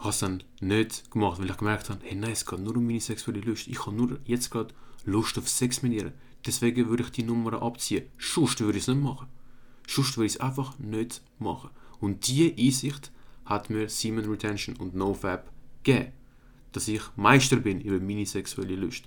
Habe 0.00 0.10
es 0.10 0.18
dann 0.18 0.42
nicht 0.60 1.10
gemacht, 1.10 1.40
weil 1.40 1.50
ich 1.50 1.56
gemerkt 1.56 1.90
habe, 1.90 2.00
hey 2.04 2.14
nein, 2.14 2.32
es 2.32 2.46
geht 2.46 2.60
nur 2.60 2.76
um 2.76 2.86
meine 2.86 3.00
sexuelle 3.00 3.40
Lust. 3.40 3.68
Ich 3.68 3.86
habe 3.86 3.96
nur 3.96 4.18
jetzt 4.24 4.50
gerade 4.50 4.74
Lust 5.04 5.38
auf 5.38 5.48
Sex 5.48 5.82
mit 5.82 5.92
ihr. 5.92 6.12
Deswegen 6.46 6.88
würde 6.88 7.02
ich 7.02 7.10
die 7.10 7.22
Nummer 7.22 7.62
abziehen. 7.62 8.06
Sonst 8.18 8.60
würde 8.60 8.78
ich 8.78 8.84
es 8.84 8.88
nicht 8.88 9.02
machen. 9.02 9.28
Sonst 9.86 10.16
würde 10.16 10.26
ich 10.26 10.34
es 10.34 10.40
einfach 10.40 10.78
nicht 10.78 11.22
machen. 11.38 11.70
Und 12.00 12.26
diese 12.26 12.54
Einsicht 12.56 13.12
hat 13.44 13.68
mir 13.68 13.88
Semen 13.88 14.24
Retention 14.24 14.76
und 14.76 14.94
NoFap 14.94 15.50
gegeben. 15.82 16.12
Dass 16.72 16.88
ich 16.88 17.02
Meister 17.16 17.56
bin 17.56 17.80
über 17.80 18.00
meine 18.00 18.24
sexuelle 18.24 18.76
Lust. 18.76 19.04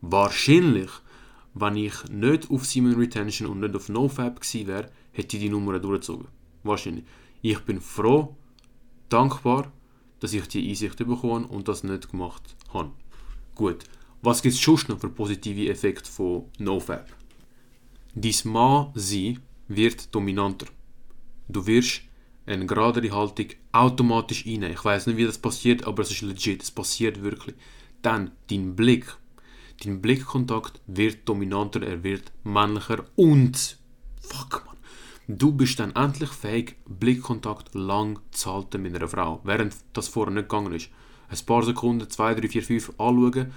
Wahrscheinlich, 0.00 0.90
wenn 1.54 1.76
ich 1.76 2.04
nicht 2.08 2.50
auf 2.50 2.64
Semen 2.66 2.94
Retention 2.94 3.50
und 3.50 3.60
nicht 3.60 3.74
auf 3.74 3.88
NoFap 3.88 4.40
gewesen 4.40 4.66
wäre, 4.68 4.90
hätte 5.12 5.36
ich 5.36 5.42
die 5.42 5.48
Nummer 5.48 5.78
durchgezogen. 5.78 6.28
Wahrscheinlich. 6.62 7.04
Ich 7.42 7.58
bin 7.60 7.80
froh, 7.80 8.36
dankbar, 9.08 9.72
dass 10.20 10.32
ich 10.32 10.46
die 10.48 10.68
Einsicht 10.68 10.96
bekommen 10.96 11.44
und 11.44 11.68
das 11.68 11.82
nicht 11.82 12.10
gemacht 12.10 12.54
habe. 12.72 12.92
Gut, 13.54 13.84
was 14.22 14.42
gibt 14.42 14.54
es 14.54 14.60
schon 14.60 14.78
noch 14.88 15.00
für 15.00 15.08
positive 15.08 15.70
Effekte 15.70 16.10
von 16.10 16.44
NoFap? 16.58 17.08
Dein 18.14 18.34
Mann 18.44 18.90
sein 18.94 19.40
wird 19.68 20.14
dominanter. 20.14 20.66
Du 21.48 21.66
wirst 21.66 22.02
eine 22.46 22.66
geradere 22.66 23.10
Haltung 23.12 23.46
automatisch 23.72 24.46
einnehmen. 24.46 24.72
Ich 24.72 24.84
weiß 24.84 25.06
nicht, 25.06 25.16
wie 25.16 25.24
das 25.24 25.38
passiert, 25.38 25.86
aber 25.86 26.02
es 26.02 26.10
ist 26.10 26.22
legit, 26.22 26.62
es 26.62 26.70
passiert 26.70 27.22
wirklich. 27.22 27.54
Dann 28.02 28.32
dein 28.50 28.74
Blick. 28.76 29.16
Dein 29.82 30.02
Blickkontakt 30.02 30.80
wird 30.86 31.28
dominanter, 31.28 31.82
er 31.82 32.02
wird 32.02 32.32
männlicher 32.44 33.04
und 33.16 33.78
fuck. 34.20 34.59
Du 35.38 35.52
bist 35.52 35.78
dann 35.78 35.94
endlich 35.94 36.30
fähig, 36.30 36.76
Blickkontakt 36.88 37.72
lang 37.76 38.18
zu 38.32 38.52
halten 38.52 38.82
mit 38.82 38.96
einer 38.96 39.06
Frau, 39.06 39.40
während 39.44 39.76
das 39.92 40.08
vorher 40.08 40.34
nicht 40.34 40.48
gegangen 40.48 40.72
ist. 40.72 40.88
Ein 41.28 41.46
paar 41.46 41.62
Sekunden, 41.62 42.10
zwei, 42.10 42.34
drei, 42.34 42.48
vier, 42.48 42.64
fünf 42.64 42.90
anschauen 42.98 43.52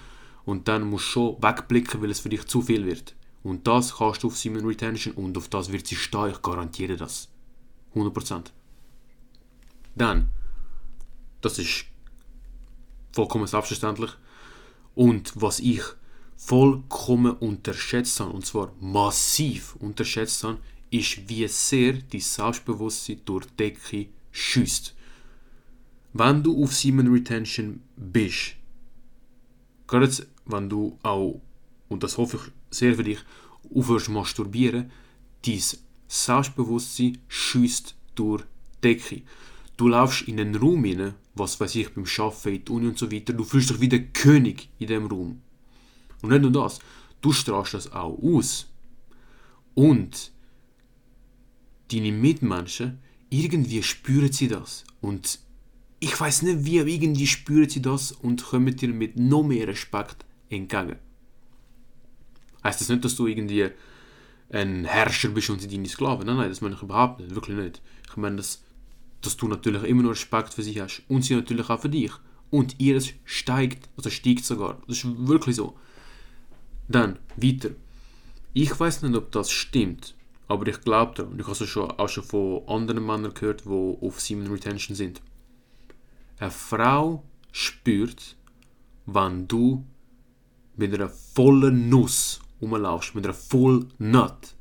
und 0.46 0.68
dann 0.68 0.88
musst 0.88 1.08
du 1.08 1.12
schon 1.12 1.42
wegblicken, 1.42 2.00
weil 2.00 2.12
es 2.12 2.20
für 2.20 2.30
dich 2.30 2.46
zu 2.46 2.62
viel 2.62 2.86
wird. 2.86 3.16
Und 3.42 3.66
das 3.66 3.98
kannst 3.98 4.22
du 4.22 4.28
auf 4.28 4.38
Simon 4.38 4.68
Retention 4.68 5.16
und 5.16 5.36
auf 5.36 5.48
das 5.48 5.72
wird 5.72 5.88
sie 5.88 5.96
stehen, 5.96 6.30
ich 6.30 6.44
garantiere 6.44 6.96
das. 6.96 7.30
100%. 7.96 8.52
Dann, 9.96 10.30
das 11.42 11.58
ist 11.58 11.86
vollkommen 13.14 13.48
selbstverständlich. 13.48 14.12
Und 14.94 15.34
was 15.36 15.60
ich 15.60 15.82
vollkommen 16.36 17.32
unterschätzt 17.32 18.20
habe, 18.20 18.32
und 18.32 18.46
zwar 18.46 18.72
massiv 18.80 19.76
unterschätzt 19.78 20.44
habe, 20.44 20.60
ist, 20.94 21.28
wie 21.28 21.48
sehr 21.48 21.94
dein 21.94 22.22
Selbstbewusstsein 22.22 23.22
durch 23.26 23.46
die 23.48 23.56
Decke 23.58 24.08
schießt. 24.32 24.96
Wenn 26.14 26.44
du 26.44 26.64
auf 26.64 26.74
Semen 26.74 27.12
Retention 27.12 27.82
bist, 27.96 28.56
gerade 29.88 30.10
wenn 30.46 30.70
du 30.70 30.98
auch, 31.02 31.42
und 31.90 32.04
das 32.04 32.18
hoffe 32.18 32.38
ich 32.38 32.78
sehr 32.78 32.96
für 32.96 33.04
dich, 33.04 33.20
aufhörst 33.74 34.10
masturbieren, 34.10 34.92
dein 35.46 35.62
Selbstbewusstsein 36.08 37.18
schießt 37.28 37.96
durch 38.16 38.44
die 38.44 38.82
Decke. 38.82 39.22
Du 39.78 39.88
laufst 39.88 40.28
in 40.28 40.40
einen 40.40 40.56
Raum 40.56 40.84
hinein, 40.84 41.16
was 41.34 41.60
weiß 41.60 41.74
ich, 41.76 41.90
beim 41.90 42.06
Arbeiten, 42.06 42.50
in 42.54 42.66
der 42.66 42.76
Uni 42.76 42.88
und 42.88 43.00
so 43.00 43.12
weiter, 43.12 43.34
du 43.34 43.44
fühlst 43.44 43.72
dich 43.72 43.82
wie 43.82 43.90
der 43.90 44.04
König 44.08 44.70
in 44.78 44.88
diesem 44.88 45.08
Raum. 45.08 45.42
Und 46.22 46.30
nicht 46.30 46.44
nur 46.44 46.52
das, 46.52 46.80
du 47.22 47.34
strahlst 47.34 47.74
das 47.74 47.92
auch 47.92 48.22
aus. 48.22 48.68
Und 49.74 50.33
deine 51.92 52.12
Mitmenschen, 52.12 53.00
irgendwie 53.30 53.84
spüren 53.84 54.32
sie 54.32 54.48
das. 54.48 54.84
Und 55.02 55.40
ich 56.00 56.20
weiß 56.20 56.44
nicht 56.44 56.66
wie, 56.66 56.78
irgendwie 56.78 57.28
spüren 57.28 57.70
sie 57.70 57.82
das 57.82 58.12
und 58.12 58.44
kommen 58.44 58.76
dir 58.76 58.90
mit 58.90 59.18
noch 59.18 59.44
mehr 59.44 59.68
Respekt 59.68 60.26
entgegen. 60.50 60.98
Heißt 62.64 62.80
das 62.80 62.90
nicht, 62.90 63.04
dass 63.04 63.16
du 63.16 63.28
irgendwie 63.28 63.70
ein 64.50 64.86
Herrscher 64.86 65.30
bist 65.30 65.50
und 65.50 65.62
sie 65.62 65.68
deine 65.68 65.88
Sklaven? 65.88 66.26
Nein, 66.26 66.38
nein, 66.38 66.50
das 66.50 66.62
meine 66.62 66.76
ich 66.76 66.82
überhaupt 66.82 67.20
nicht, 67.20 67.34
wirklich 67.34 67.58
nicht. 67.58 67.82
Ich 68.10 68.18
meine, 68.18 68.38
dass, 68.38 68.64
dass 69.22 69.36
du 69.36 69.48
natürlich 69.48 69.84
immer 69.84 70.04
noch 70.04 70.12
Respekt 70.12 70.54
für 70.54 70.64
sie 70.64 70.82
hast 70.82 71.04
und 71.08 71.24
sie 71.24 71.36
natürlich 71.36 71.70
auch 71.70 71.80
für 71.80 71.90
dich. 71.90 72.12
Und 72.50 72.80
ihres 72.80 73.10
steigt, 73.26 73.90
also 73.98 74.10
steigt 74.10 74.46
sogar. 74.46 74.82
Das 74.88 74.98
ist 74.98 75.28
wirklich 75.28 75.56
so. 75.56 75.78
Dann, 76.88 77.18
weiter. 77.36 77.72
Ich 78.54 78.80
weiß 78.80 79.02
nicht, 79.02 79.16
ob 79.16 79.32
das 79.32 79.50
stimmt, 79.50 80.16
aber 80.54 80.68
ich 80.68 80.82
glaube 80.82 81.16
daran. 81.16 81.32
Und 81.32 81.40
ich 81.40 81.48
habe 81.48 81.64
es 81.64 81.68
schon, 81.68 81.90
auch 81.90 82.08
schon 82.08 82.24
von 82.24 82.62
anderen 82.68 83.04
Männern 83.04 83.34
gehört, 83.34 83.66
die 83.66 83.70
auf 83.70 84.22
Semen 84.22 84.48
Retention 84.48 84.96
sind. 84.96 85.20
Eine 86.38 86.52
Frau 86.52 87.24
spürt, 87.52 88.38
wenn 89.08 89.48
du 89.48 89.84
mit 90.76 90.94
einer 90.94 91.10
vollen 91.10 91.90
Nuss 91.90 92.40
rumlaufst, 92.62 93.16
mit 93.16 93.26
einer 93.26 93.34
vollen 93.34 93.92
Nut. 93.98 94.56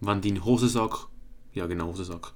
Wenn 0.00 0.20
dein 0.20 0.44
Hosensack, 0.44 1.08
ja 1.52 1.66
genau 1.66 1.88
Hosensack, 1.88 2.32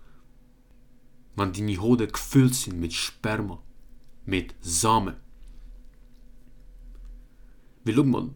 wenn 1.37 1.53
deine 1.53 1.81
Hoden 1.81 2.11
gefüllt 2.11 2.55
sind 2.55 2.81
mit 2.81 2.95
Sperma, 2.95 3.63
mit 4.27 4.57
Samen. 4.61 5.15
Weil 7.85 7.95
schau 7.95 8.03
mal, 8.03 8.31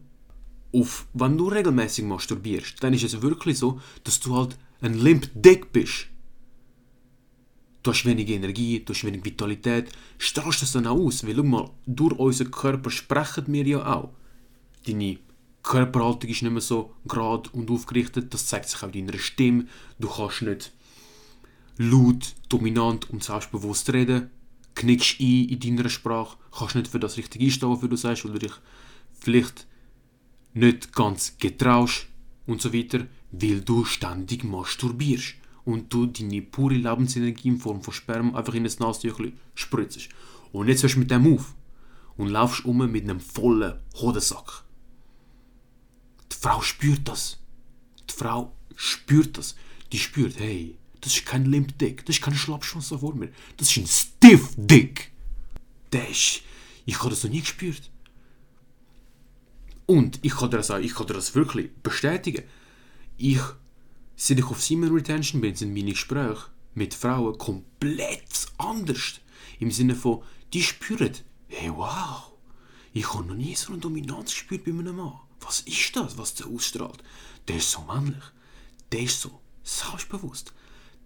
auf, 0.73 1.07
wenn 1.13 1.37
du 1.37 1.47
regelmäßig 1.47 2.05
masturbierst, 2.05 2.83
dann 2.83 2.93
ist 2.93 3.03
es 3.03 3.21
wirklich 3.21 3.59
so, 3.59 3.79
dass 4.03 4.19
du 4.19 4.35
halt 4.35 4.57
ein 4.81 4.95
Limp 4.95 5.29
Dick 5.35 5.71
bist. 5.71 6.07
Du 7.83 7.91
hast 7.91 8.05
wenig 8.05 8.29
Energie, 8.29 8.79
du 8.79 8.93
hast 8.93 9.03
wenig 9.03 9.23
Vitalität, 9.23 9.91
strahlst 10.17 10.61
das 10.61 10.71
dann 10.71 10.87
auch 10.87 10.97
aus, 10.97 11.27
weil 11.27 11.41
mal, 11.43 11.69
durch 11.85 12.17
unseren 12.17 12.51
Körper 12.51 12.89
sprechen 12.89 13.45
wir 13.47 13.67
ja 13.67 13.93
auch. 13.93 14.13
Deine 14.87 15.19
Körperhaltung 15.63 16.29
ist 16.29 16.41
nicht 16.41 16.51
mehr 16.51 16.61
so 16.61 16.93
gerade 17.05 17.49
und 17.51 17.69
aufgerichtet, 17.69 18.33
das 18.33 18.47
zeigt 18.47 18.69
sich 18.69 18.81
auch 18.83 18.93
in 18.93 19.07
deiner 19.07 19.19
Stimme. 19.19 19.67
Du 19.99 20.09
kannst 20.09 20.41
nicht 20.41 20.71
laut, 21.77 22.35
dominant 22.49 23.09
und 23.09 23.23
selbstbewusst 23.23 23.91
reden, 23.91 24.29
knickst 24.75 25.19
ein 25.19 25.49
in 25.49 25.77
deiner 25.77 25.89
Sprache, 25.89 26.37
kannst 26.57 26.75
nicht 26.75 26.87
für 26.87 26.99
das 26.99 27.17
richtig 27.17 27.41
einstehen, 27.41 27.69
was 27.69 27.79
du 27.81 27.95
sagst, 27.95 28.25
weil 28.25 28.33
du 28.33 28.39
dich 28.39 28.53
vielleicht 29.13 29.67
nicht 30.53 30.93
ganz 30.93 31.37
getraust 31.37 32.07
und 32.45 32.61
so 32.61 32.73
weiter, 32.73 33.07
weil 33.31 33.61
du 33.61 33.85
ständig 33.85 34.43
masturbierst 34.43 35.35
und 35.65 35.91
du 35.93 36.05
deine 36.05 36.41
pure 36.41 36.75
Lebensenergie 36.75 37.49
in 37.49 37.57
Form 37.57 37.81
von 37.81 37.93
Sperma 37.93 38.37
einfach 38.37 38.53
in 38.53 38.63
das 38.63 38.79
Nasentüchli 38.79 39.33
spritzt. 39.55 40.09
Und 40.51 40.67
jetzt 40.67 40.83
hörst 40.83 40.95
du 40.95 40.99
mit 40.99 41.11
dem 41.11 41.33
auf 41.33 41.55
und 42.17 42.29
laufst 42.29 42.65
um 42.65 42.77
mit 42.91 43.03
einem 43.03 43.19
vollen 43.19 43.79
Hodensack. 43.95 44.63
Die 46.31 46.35
Frau 46.35 46.61
spürt 46.61 47.07
das. 47.07 47.39
Die 48.09 48.13
Frau 48.13 48.53
spürt 48.75 49.37
das. 49.37 49.55
Die 49.91 49.99
spürt, 49.99 50.39
hey, 50.39 50.77
das 51.01 51.15
ist 51.15 51.25
kein 51.25 51.45
Limp 51.45 51.77
Dick, 51.77 52.05
das 52.05 52.17
ist 52.17 52.21
keine 52.21 52.37
Schlappchance 52.37 52.97
vor 52.97 53.13
mir, 53.13 53.29
das 53.57 53.69
ist 53.69 53.77
ein 53.77 53.87
Stiff 53.87 54.53
Dick. 54.55 55.11
Das 55.91 56.09
ist, 56.09 56.41
ich 56.85 56.97
habe 56.99 57.09
das 57.09 57.23
noch 57.23 57.31
nie 57.31 57.41
gespürt. 57.41 57.89
Und 59.85 60.19
ich 60.21 60.35
kann 60.35 60.49
dir 60.49 60.57
das, 60.57 60.69
ich 60.69 60.93
kann 60.95 61.07
dir 61.07 61.13
das 61.13 61.35
wirklich 61.35 61.71
bestätigen. 61.81 62.43
Ich, 63.17 63.41
seit 64.15 64.39
ich 64.39 64.45
auf 64.45 64.61
Semen 64.61 64.93
Retention 64.93 65.41
bin, 65.41 65.55
sind 65.55 65.73
meine 65.73 65.91
Gespräche 65.91 66.47
mit 66.73 66.93
Frauen 66.93 67.37
komplett 67.37 68.47
anders. 68.57 69.19
Im 69.59 69.71
Sinne 69.71 69.95
von, 69.95 70.23
die 70.53 70.63
spüren, 70.63 71.13
hey 71.47 71.71
wow, 71.73 72.33
ich 72.93 73.13
habe 73.13 73.25
noch 73.25 73.35
nie 73.35 73.55
so 73.55 73.73
eine 73.73 73.81
Dominanz 73.81 74.31
gespürt 74.31 74.65
bei 74.65 74.71
einem 74.71 74.95
Mann. 74.95 75.19
Was 75.41 75.61
ist 75.61 75.95
das, 75.95 76.17
was 76.17 76.35
der 76.35 76.47
ausstrahlt? 76.47 77.03
Der 77.47 77.57
ist 77.57 77.71
so 77.71 77.81
männlich. 77.81 78.23
Der 78.91 79.01
ist 79.01 79.21
so 79.21 79.41
selbstbewusst. 79.63 80.53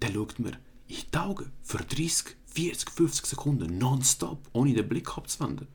Der 0.02 0.12
schaut 0.14 0.38
mir 0.38 0.60
in 0.88 0.98
die 1.12 1.18
Augen 1.18 1.52
für 1.64 1.80
30, 1.80 2.36
40, 2.46 2.92
50 2.92 3.26
Sekunden 3.26 3.78
nonstop, 3.78 4.48
ohne 4.54 4.74
den 4.74 4.88
Blick 4.88 5.18
abzuwenden. 5.18 5.68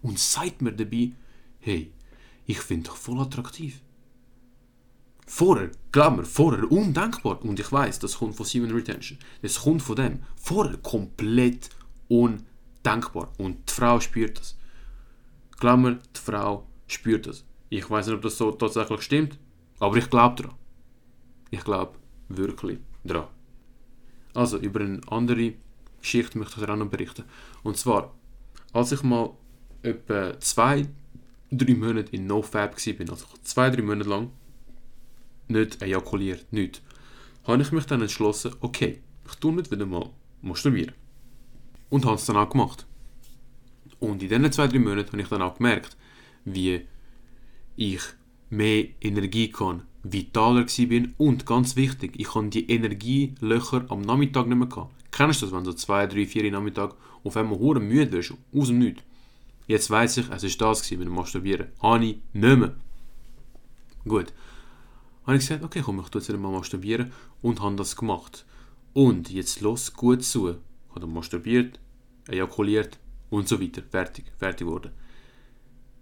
Und 0.00 0.18
sagt 0.18 0.62
mir 0.62 0.72
dabei, 0.72 1.12
hey, 1.60 1.92
ich 2.48 2.60
finde 2.60 2.88
dich 2.88 2.98
voll 2.98 3.20
attraktiv. 3.20 3.82
Vorher, 5.26 5.70
glaub 5.92 6.16
mir, 6.16 6.24
vorher 6.24 6.72
undenkbar. 6.72 7.44
Und 7.44 7.60
ich 7.60 7.70
weiß, 7.70 7.98
das 7.98 8.16
kommt 8.16 8.36
von 8.36 8.46
Simon 8.46 8.70
Retention. 8.70 9.18
Das 9.42 9.60
kommt 9.60 9.82
von 9.82 9.96
dem. 9.96 10.22
Vorher 10.36 10.78
komplett 10.78 11.68
undenkbar. 12.08 13.30
Und 13.36 13.68
die 13.68 13.74
Frau 13.74 14.00
spürt 14.00 14.40
das. 14.40 14.56
Glaub 15.60 15.78
mir, 15.78 15.96
die 15.96 16.20
Frau 16.20 16.66
spürt 16.86 17.26
das. 17.26 17.44
Ich 17.68 17.88
weiß 17.90 18.06
nicht, 18.06 18.16
ob 18.16 18.22
das 18.22 18.38
so 18.38 18.50
tatsächlich 18.50 19.02
stimmt, 19.02 19.38
aber 19.78 19.98
ich 19.98 20.08
glaube 20.08 20.42
daran. 20.42 20.56
Ich 21.50 21.62
glaube 21.62 21.96
wirklich 22.30 22.78
daran. 23.04 23.28
Also, 24.32 24.56
über 24.56 24.80
eine 24.80 25.02
andere 25.08 25.52
Geschichte 26.00 26.38
möchte 26.38 26.60
ich 26.60 26.66
dir 26.66 26.76
noch 26.76 26.88
berichten. 26.88 27.24
Und 27.62 27.76
zwar, 27.76 28.14
als 28.72 28.92
ich 28.92 29.02
mal 29.02 29.36
etwa 29.82 30.40
zwei, 30.40 30.88
drei 31.50 31.74
Monate 31.74 32.14
in 32.14 32.26
NoFab 32.26 32.76
war, 32.76 33.10
also 33.10 33.26
zwei, 33.42 33.70
drei 33.70 33.82
Monate 33.82 34.08
lang, 34.08 34.30
nicht 35.48 35.82
ejakuliert, 35.82 36.52
nicht, 36.52 36.82
habe 37.44 37.62
ich 37.62 37.72
mich 37.72 37.86
dann 37.86 38.02
entschlossen, 38.02 38.54
okay, 38.60 39.00
ich 39.26 39.34
tue 39.36 39.54
nicht 39.54 39.70
wieder 39.70 39.86
mal 39.86 40.10
masturbieren. 40.42 40.94
Und 41.90 42.04
habe 42.04 42.16
es 42.16 42.26
dann 42.26 42.36
auch 42.36 42.50
gemacht. 42.50 42.86
Und 43.98 44.22
in 44.22 44.28
diesen 44.28 44.52
zwei, 44.52 44.68
drei 44.68 44.78
Monaten 44.78 45.12
habe 45.12 45.22
ich 45.22 45.28
dann 45.28 45.42
auch 45.42 45.56
gemerkt, 45.56 45.96
wie 46.44 46.82
ich 47.76 48.02
mehr 48.50 48.86
Energie 49.00 49.50
kann, 49.50 49.82
vitaler 50.02 50.66
bin 50.88 51.14
und 51.18 51.46
ganz 51.46 51.76
wichtig, 51.76 52.14
ich 52.16 52.28
kann 52.28 52.50
die 52.50 52.70
Energielöcher 52.70 53.86
am 53.88 54.02
Nachmittag 54.02 54.46
nicht 54.46 54.58
mehr 54.58 54.68
gehabt. 54.68 54.94
Kennst 55.10 55.42
du 55.42 55.46
das, 55.46 55.54
wenn 55.54 55.64
du 55.64 55.72
zwei, 55.72 56.06
drei, 56.06 56.26
vier 56.26 56.50
Nachmittag 56.50 56.94
auf 57.24 57.36
einmal 57.36 57.58
hure 57.58 57.80
müde 57.80 58.12
wirst, 58.12 58.34
aus 58.54 58.68
dem 58.68 58.78
Nichts? 58.78 59.02
Jetzt 59.68 59.90
weiß 59.90 60.16
ich, 60.16 60.30
es 60.30 60.42
ist 60.44 60.60
das 60.62 60.82
gewesen, 60.82 60.98
mit 60.98 61.08
dem 61.08 61.14
Masturbieren. 61.14 61.68
Habe 61.80 62.04
ich 62.06 62.16
nicht 62.32 62.58
mehr. 62.58 62.74
Gut. 64.04 64.32
Habe 65.26 65.36
ich 65.36 65.46
gesagt, 65.46 65.62
okay, 65.62 65.82
komm, 65.84 66.00
ich 66.00 66.08
tue 66.08 66.22
jetzt 66.22 66.36
mal 66.38 66.50
masturbieren 66.50 67.12
und 67.42 67.60
habe 67.60 67.76
das 67.76 67.94
gemacht. 67.94 68.46
Und 68.94 69.30
jetzt 69.30 69.60
los, 69.60 69.92
gut 69.92 70.24
zu. 70.24 70.48
Ich 70.48 70.56
habe 70.94 71.06
masturbiert, 71.06 71.78
ejakuliert 72.28 72.98
und 73.28 73.46
so 73.46 73.60
weiter. 73.60 73.82
Fertig, 73.82 74.32
fertig 74.38 74.66
wurde. 74.66 74.90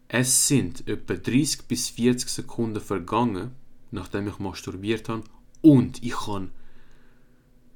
Es 0.07 0.47
sind 0.47 0.87
etwa 0.87 1.15
30 1.15 1.67
bis 1.67 1.89
40 1.91 2.29
Sekunden 2.29 2.81
vergangen, 2.81 3.51
nachdem 3.91 4.29
ich 4.29 4.39
masturbiert 4.39 5.09
habe 5.09 5.25
und 5.61 6.05
ich 6.05 6.29
habe 6.29 6.51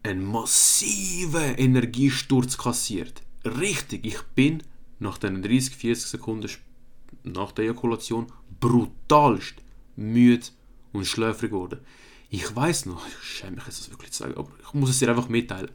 einen 0.05 0.25
massiven 0.25 1.57
Energiesturz 1.57 2.57
kassiert. 2.57 3.23
Richtig, 3.45 4.07
ich 4.07 4.23
bin 4.37 4.63
nach 5.01 5.19
den 5.19 5.43
30, 5.43 5.75
40 5.75 6.07
Sekunden 6.07 6.49
nach 7.25 7.53
der 7.53 7.65
Ejakulation 7.65 8.27
brutalst 8.61 9.57
müde 9.97 10.47
und 10.93 11.07
schläfrig 11.07 11.51
geworden. 11.51 11.81
Ich 12.29 12.55
weiß 12.55 12.87
noch, 12.87 13.07
ich 13.07 13.29
schäme 13.29 13.57
mich 13.57 13.67
jetzt 13.67 13.81
das 13.81 13.91
wirklich 13.91 14.13
zu 14.13 14.23
sagen, 14.23 14.37
aber 14.37 14.51
ich 14.63 14.73
muss 14.73 14.91
es 14.91 15.01
dir 15.01 15.09
einfach 15.09 15.29
mitteilen. 15.29 15.71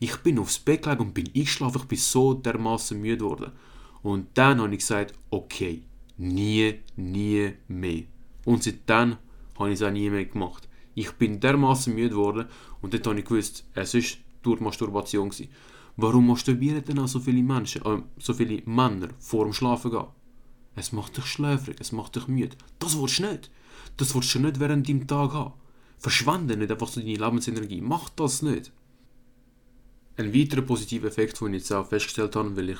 Ich 0.00 0.16
bin 0.16 0.38
aufs 0.38 0.58
Bett 0.58 0.82
gelegen 0.82 1.02
und 1.02 1.14
bin 1.14 1.28
eingeschlafen, 1.28 1.82
ich 1.82 1.88
bin 1.88 1.98
so 1.98 2.34
dermaßen 2.34 3.00
müde 3.00 3.18
geworden. 3.18 3.52
Und 4.02 4.28
dann 4.34 4.60
habe 4.60 4.72
ich 4.72 4.80
gesagt, 4.80 5.14
okay, 5.28 5.82
nie, 6.16 6.80
nie 6.96 7.52
mehr. 7.68 8.02
Und 8.44 8.64
seitdem 8.64 9.16
habe 9.58 9.68
ich 9.68 9.74
es 9.74 9.82
auch 9.82 9.90
nie 9.90 10.10
mehr 10.10 10.24
gemacht. 10.24 10.68
Ich 10.94 11.12
bin 11.12 11.38
dermaßen 11.38 11.94
müde 11.94 12.10
geworden 12.10 12.46
und 12.80 12.94
dort 12.94 13.06
habe 13.06 13.18
ich 13.18 13.26
gewusst, 13.26 13.64
es 13.74 13.94
war 13.94 14.02
durch 14.42 14.60
Masturbation. 14.60 15.28
Gewesen. 15.28 15.50
Denn 16.00 16.98
auch 16.98 17.08
so 17.08 17.20
viele 17.20 17.42
Menschen, 17.42 17.84
äh, 17.84 18.02
so 18.18 18.34
viele 18.34 18.62
Männer 18.66 19.08
vor 19.18 19.44
dem 19.44 19.52
Schlafen 19.52 19.90
gehen? 19.90 20.06
Es 20.76 20.92
macht 20.92 21.16
dich 21.16 21.26
schläfrig, 21.26 21.76
es 21.80 21.92
macht 21.92 22.16
dich 22.16 22.28
müde. 22.28 22.56
Das 22.78 22.98
willst 22.98 23.18
du 23.18 23.26
nicht. 23.26 23.50
Das 23.96 24.14
willst 24.14 24.34
du 24.34 24.38
nicht 24.40 24.60
während 24.60 24.88
deinem 24.88 25.06
Tag 25.06 25.32
haben. 25.32 25.54
Verschwende 25.98 26.56
nicht 26.56 26.70
einfach 26.70 26.88
so 26.88 27.00
deine 27.00 27.14
Lebensenergie. 27.14 27.80
Mach 27.80 28.08
das 28.10 28.42
nicht. 28.42 28.72
Ein 30.16 30.34
weiterer 30.34 30.62
positiver 30.62 31.08
Effekt, 31.08 31.40
den 31.40 31.54
ich 31.54 31.60
jetzt 31.60 31.72
auch 31.72 31.86
festgestellt 31.86 32.36
habe, 32.36 32.56
weil 32.56 32.70
ich 32.70 32.78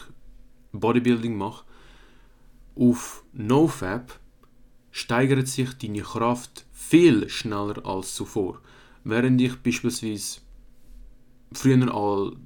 Bodybuilding 0.73 1.37
mache, 1.37 1.65
auf 2.77 3.25
NoFap 3.33 4.19
steigert 4.91 5.49
sich 5.49 5.73
deine 5.75 6.03
Kraft 6.03 6.67
viel 6.73 7.29
schneller 7.29 7.85
als 7.85 8.15
zuvor. 8.15 8.61
Während 9.05 9.41
ich 9.41 9.57
beispielsweise 9.57 10.41
früher 11.53 11.95
all 11.95 12.37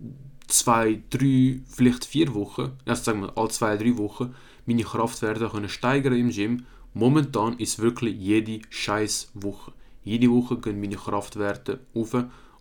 zwei, 0.47 1.03
drei, 1.11 1.61
vielleicht 1.67 2.05
vier 2.05 2.35
Wochen, 2.35 2.73
also 2.85 3.03
sagen 3.03 3.23
wir 3.23 3.37
all 3.37 3.51
zwei, 3.51 3.77
drei 3.77 3.97
Wochen, 3.99 4.35
meine 4.67 4.83
Kraftwerte 4.83 5.49
können 5.49 5.69
steigern 5.69 6.15
im 6.15 6.31
Gym. 6.31 6.67
Momentan 6.95 7.59
ist 7.59 7.81
wirklich 7.81 8.17
jede 8.17 8.61
scheiß 8.71 9.31
Woche. 9.35 9.73
Jede 10.05 10.31
Woche 10.31 10.59
gehen 10.59 10.81
meine 10.81 10.97
Kraftwerte 10.97 11.81
auf 11.95 12.15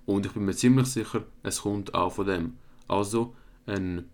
und 0.06 0.26
ich 0.26 0.32
bin 0.32 0.46
mir 0.46 0.56
ziemlich 0.56 0.88
sicher, 0.88 1.24
es 1.44 1.62
kommt 1.62 1.94
auch 1.94 2.14
von 2.14 2.26
dem. 2.26 2.58
Also 2.88 3.36
ein, 3.66 4.10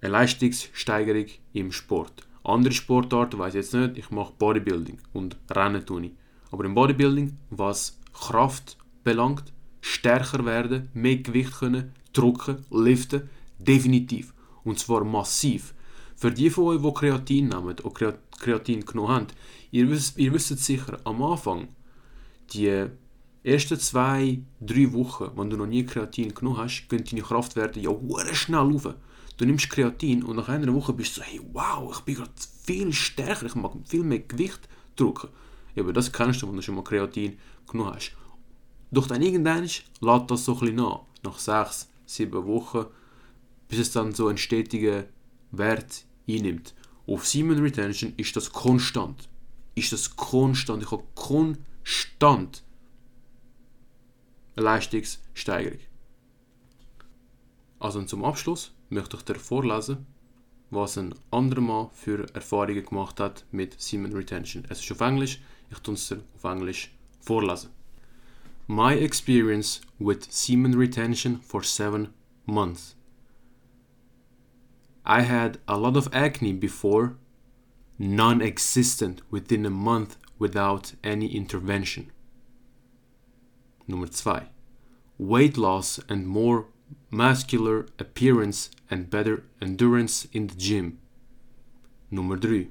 eine 0.00 0.12
Leistungssteigerung 0.12 1.26
im 1.52 1.72
Sport. 1.72 2.26
Andere 2.44 2.74
Sportarten 2.74 3.38
weiß 3.38 3.54
ich 3.54 3.62
jetzt 3.62 3.74
nicht, 3.74 3.98
ich 3.98 4.10
mache 4.10 4.34
Bodybuilding 4.38 4.98
und 5.12 5.36
Rennen 5.50 5.84
tue 5.84 6.06
ich. 6.06 6.12
Aber 6.50 6.64
im 6.64 6.74
Bodybuilding, 6.74 7.36
was 7.50 7.98
Kraft 8.12 8.76
belangt, 9.02 9.53
stärker 9.84 10.46
werden, 10.46 10.88
mehr 10.94 11.18
Gewicht 11.18 11.58
können, 11.58 11.92
drücken, 12.14 12.64
liften, 12.70 13.28
definitiv. 13.58 14.32
Und 14.64 14.78
zwar 14.78 15.04
massiv. 15.04 15.74
Für 16.16 16.30
die 16.30 16.48
von 16.48 16.64
euch, 16.68 16.80
die 16.82 16.94
Kreatin 16.94 17.48
nehmen 17.48 17.76
oder 17.82 18.14
Kreatin 18.40 18.86
genommen 18.86 19.08
haben, 19.10 19.26
ihr 19.72 19.90
wisst, 19.90 20.16
ihr 20.16 20.32
wisst 20.32 20.58
sicher, 20.58 20.98
am 21.04 21.22
Anfang, 21.22 21.68
die 22.54 22.86
ersten 23.42 23.78
zwei, 23.78 24.40
drei 24.58 24.90
Wochen, 24.94 25.30
wenn 25.36 25.50
du 25.50 25.58
noch 25.58 25.66
nie 25.66 25.84
Kreatin 25.84 26.34
genommen 26.34 26.56
hast, 26.56 26.88
gehen 26.88 27.04
deine 27.04 27.20
Kraftwerte 27.20 27.78
ja 27.78 27.90
schnell 28.32 28.60
rauf. 28.60 28.94
Du 29.36 29.44
nimmst 29.44 29.68
Kreatin 29.68 30.22
und 30.22 30.36
nach 30.36 30.48
einer 30.48 30.72
Woche 30.72 30.94
bist 30.94 31.18
du 31.18 31.20
so, 31.20 31.26
hey, 31.26 31.40
wow, 31.52 31.94
ich 31.94 32.00
bin 32.04 32.14
gerade 32.14 32.30
viel 32.62 32.90
stärker, 32.90 33.44
ich 33.44 33.54
mag 33.54 33.72
viel 33.84 34.02
mehr 34.02 34.20
Gewicht 34.20 34.66
drücken. 34.96 35.28
Aber 35.78 35.92
das 35.92 36.10
kennst 36.10 36.40
du, 36.40 36.48
wenn 36.48 36.56
du 36.56 36.62
schon 36.62 36.76
mal 36.76 36.84
Kreatin 36.84 37.36
genommen 37.70 37.94
hast. 37.94 38.16
Doch 38.90 39.06
dann 39.06 39.22
irgendwann 39.22 39.62
lässt 39.62 40.30
das 40.30 40.44
so 40.44 40.58
ein 40.60 40.74
nach. 40.74 41.00
Nach 41.22 41.38
sechs, 41.38 41.88
sieben 42.06 42.46
Wochen, 42.46 42.86
bis 43.68 43.78
es 43.78 43.92
dann 43.92 44.12
so 44.12 44.28
einen 44.28 44.38
stetigen 44.38 45.04
Wert 45.52 46.04
einnimmt. 46.28 46.74
Auf 47.06 47.26
Semen 47.26 47.58
Retention 47.58 48.14
ist 48.16 48.36
das 48.36 48.52
konstant. 48.52 49.28
Ist 49.74 49.92
das 49.92 50.16
konstant. 50.16 50.82
Ich 50.82 50.90
habe 50.90 51.04
konstant 51.14 52.62
eine 54.56 54.64
Leistungssteigerung. 54.64 55.80
Also 57.78 58.02
zum 58.04 58.24
Abschluss 58.24 58.72
möchte 58.88 59.16
ich 59.16 59.24
dir 59.24 59.34
vorlesen, 59.34 60.06
was 60.70 60.96
ein 60.96 61.14
anderer 61.30 61.60
Mann 61.60 61.90
für 61.92 62.26
Erfahrungen 62.34 62.84
gemacht 62.84 63.20
hat 63.20 63.44
mit 63.50 63.80
Semen 63.80 64.12
Retention. 64.12 64.64
Es 64.68 64.80
ist 64.80 64.90
auf 64.92 65.00
Englisch, 65.00 65.40
ich 65.70 65.78
tue 65.78 65.94
es 65.94 66.08
dir 66.08 66.22
auf 66.34 66.44
Englisch 66.44 66.94
vorlesen. 67.20 67.70
My 68.66 68.94
experience 68.94 69.82
with 69.98 70.32
semen 70.32 70.72
retention 70.72 71.36
for 71.36 71.62
seven 71.62 72.14
months. 72.46 72.94
I 75.04 75.20
had 75.20 75.58
a 75.68 75.76
lot 75.76 75.98
of 75.98 76.08
acne 76.14 76.54
before, 76.54 77.18
non 77.98 78.40
existent 78.40 79.20
within 79.30 79.66
a 79.66 79.70
month 79.70 80.16
without 80.38 80.94
any 81.04 81.36
intervention. 81.36 82.10
Number 83.86 84.06
2. 84.06 84.40
Weight 85.18 85.58
loss 85.58 86.00
and 86.08 86.26
more 86.26 86.68
muscular 87.10 87.86
appearance 87.98 88.70
and 88.90 89.10
better 89.10 89.44
endurance 89.60 90.26
in 90.32 90.46
the 90.46 90.54
gym. 90.54 90.98
Number 92.10 92.38
3. 92.38 92.70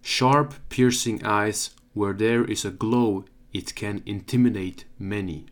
Sharp 0.00 0.54
piercing 0.68 1.24
eyes 1.24 1.70
where 1.92 2.12
there 2.12 2.44
is 2.44 2.64
a 2.64 2.70
glow 2.70 3.24
It 3.52 3.74
can 3.74 4.02
intimidate 4.04 4.86
many. 4.98 5.46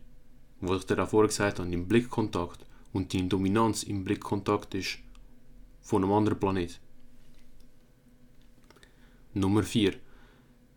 Was 0.61 0.81
ich 0.81 0.85
dir 0.87 0.95
davor 0.95 1.27
gesagt 1.27 1.59
habe, 1.59 1.71
im 1.71 1.87
Blickkontakt 1.87 2.65
und 2.93 3.13
die 3.13 3.27
Dominanz 3.27 3.83
im 3.83 4.03
Blickkontakt 4.03 4.73
ist 4.75 4.99
von 5.81 6.03
einem 6.03 6.13
anderen 6.13 6.39
Planet. 6.39 6.79
Nummer 9.33 9.63
4. 9.63 9.93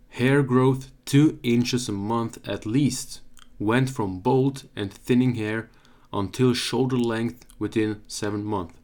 Hair 0.09 0.43
growth 0.43 0.91
2 1.07 1.39
inches 1.43 1.89
a 1.89 1.93
month 1.93 2.41
at 2.49 2.65
least 2.65 3.23
went 3.59 3.89
from 3.89 4.23
bald 4.23 4.69
and 4.75 4.93
thinning 4.93 5.35
hair 5.35 5.69
until 6.11 6.55
shoulder 6.55 6.99
length 6.99 7.47
within 7.59 7.97
7 8.07 8.43
months. 8.43 8.75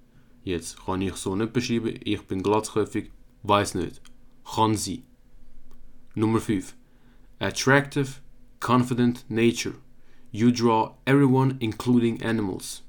Jetzt 0.44 0.84
kann 0.84 1.02
ich 1.02 1.16
so 1.16 1.34
nicht 1.34 1.52
beschreiben, 1.52 1.98
ich 2.04 2.22
bin 2.22 2.42
glatzköpfig, 2.42 3.10
weiß 3.42 3.74
nicht. 3.74 4.00
Kann 4.44 4.76
sie. 4.76 5.04
Nummer 6.14 6.38
5. 6.38 6.76
Attractive 7.38 8.20
confident 8.64 9.24
nature. 9.28 9.76
You 10.32 10.50
draw 10.50 10.96
everyone, 11.06 11.58
including 11.60 12.22
animals. 12.22 12.82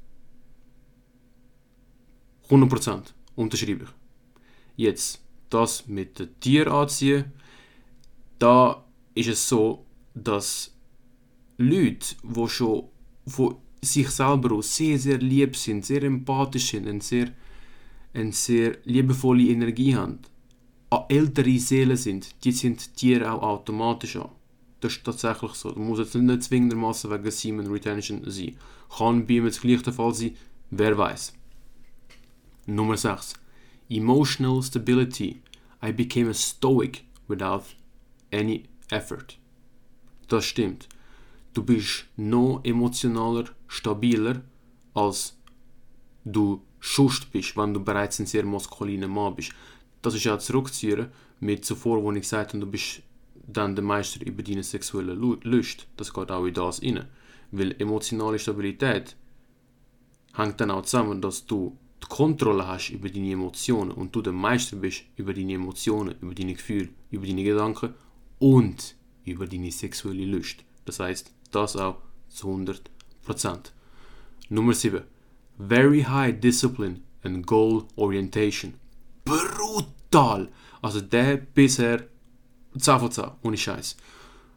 100% 2.49 3.13
unterschreibe 3.35 3.83
ich. 3.83 3.89
Jetzt, 4.77 5.21
das 5.49 5.88
mit 5.88 6.17
den 6.19 6.29
Tieren 6.39 6.71
anziehen, 6.71 7.25
da 8.39 8.83
ist 9.15 9.27
es 9.27 9.49
so, 9.49 9.85
dass 10.13 10.73
Leute, 11.57 12.15
die 12.23 12.47
schon 12.47 12.89
von 13.27 13.57
sich 13.81 14.09
selber 14.09 14.55
aus 14.55 14.75
sehr, 14.75 14.97
sehr 14.97 15.17
lieb 15.17 15.55
sind, 15.55 15.85
sehr 15.85 16.03
empathisch 16.03 16.71
sind, 16.71 16.88
eine 16.88 17.01
sehr, 17.01 17.31
eine 18.13 18.31
sehr 18.31 18.77
liebevolle 18.85 19.43
Energie 19.43 19.95
haben, 19.95 20.19
an 20.89 21.03
ältere 21.09 21.59
Seelen 21.59 21.97
sind, 21.97 22.43
die 22.43 22.51
sind 22.51 22.95
Tiere 22.95 23.31
auch 23.31 23.41
automatisch 23.41 24.15
an. 24.15 24.29
Das 24.79 24.93
ist 24.93 25.03
tatsächlich 25.03 25.53
so. 25.53 25.71
Du 25.71 25.79
musst 25.79 25.99
jetzt 25.99 26.15
nicht 26.15 26.43
zwingendermaßen 26.43 27.09
wegen 27.09 27.31
Semen 27.31 27.71
Retention 27.71 28.21
sein. 28.25 28.57
Kann 28.95 29.25
bei 29.25 29.35
ihm 29.35 29.45
jetzt 29.45 29.61
gleich 29.61 29.81
der 29.81 29.93
Fall 29.93 30.13
sein, 30.13 30.35
wer 30.69 30.97
weiß. 30.97 31.33
Nummer 32.67 32.97
6. 32.97 33.33
Emotional 33.89 34.61
Stability. 34.61 35.41
I 35.83 35.91
became 35.91 36.29
a 36.29 36.33
stoic 36.33 37.03
without 37.27 37.63
any 38.31 38.65
effort. 38.89 39.38
Das 40.27 40.45
stimmt. 40.45 40.88
Du 41.53 41.63
bist 41.63 42.05
noch 42.17 42.61
emotionaler, 42.63 43.45
stabiler 43.67 44.41
als 44.93 45.38
du 46.25 46.61
schust 46.79 47.31
bist, 47.31 47.55
wenn 47.55 47.73
du 47.73 47.83
bereits 47.83 48.19
ein 48.19 48.25
sehr 48.25 48.45
maskuliner 48.45 49.07
Mann 49.07 49.35
bist. 49.35 49.51
Das 50.01 50.15
ist 50.15 50.23
ja 50.23 50.38
zurückzuziehen 50.38 51.07
mit 51.39 51.65
zuvor, 51.65 52.01
wo 52.03 52.11
ich 52.11 52.21
gesagt 52.21 52.53
habe, 52.53 52.59
du 52.59 52.69
bist 52.69 53.01
dann 53.47 53.75
der 53.75 53.84
Meister 53.84 54.25
über 54.25 54.43
deine 54.43 54.63
sexuelle 54.63 55.13
Lust. 55.13 55.88
Das 55.97 56.13
geht 56.13 56.31
auch 56.31 56.45
in 56.45 56.53
das 56.53 56.81
rein. 56.81 57.05
Weil 57.51 57.75
emotionale 57.79 58.39
Stabilität 58.39 59.15
hängt 60.36 60.60
dann 60.60 60.71
auch 60.71 60.84
zusammen, 60.84 61.21
dass 61.21 61.45
du 61.45 61.77
die 62.03 62.08
Kontrolle 62.08 62.67
hast 62.67 62.89
über 62.89 63.10
deine 63.10 63.31
Emotionen 63.31 63.91
und 63.91 64.15
du 64.15 64.21
der 64.21 64.34
Meister 64.34 64.77
bist 64.77 65.03
über 65.15 65.34
deine 65.34 65.53
Emotionen, 65.53 66.15
über 66.21 66.34
deine 66.34 66.53
Gefühle, 66.53 66.89
über 67.12 67.25
deine 67.25 67.43
Gedanken 67.43 67.93
und 68.39 68.95
über 69.23 69.47
deine 69.47 69.71
sexuelle 69.71 70.25
Lust. 70.25 70.63
Das 70.86 70.99
heißt, 70.99 71.31
das 71.51 71.75
auch 71.75 71.97
zu 72.29 72.47
100%. 72.47 73.71
Nummer 74.49 74.73
7. 74.73 75.01
Very 75.58 76.03
high 76.03 76.38
discipline 76.38 77.01
and 77.23 77.47
goal 77.47 77.86
orientation. 77.95 78.73
Brutal! 79.23 80.49
Also 80.81 81.01
der 81.01 81.38
bisher 81.38 82.08
10 82.77 82.99
von 82.99 83.11
10, 83.11 83.25
ohne 83.43 83.57
Scheiß. 83.57 83.97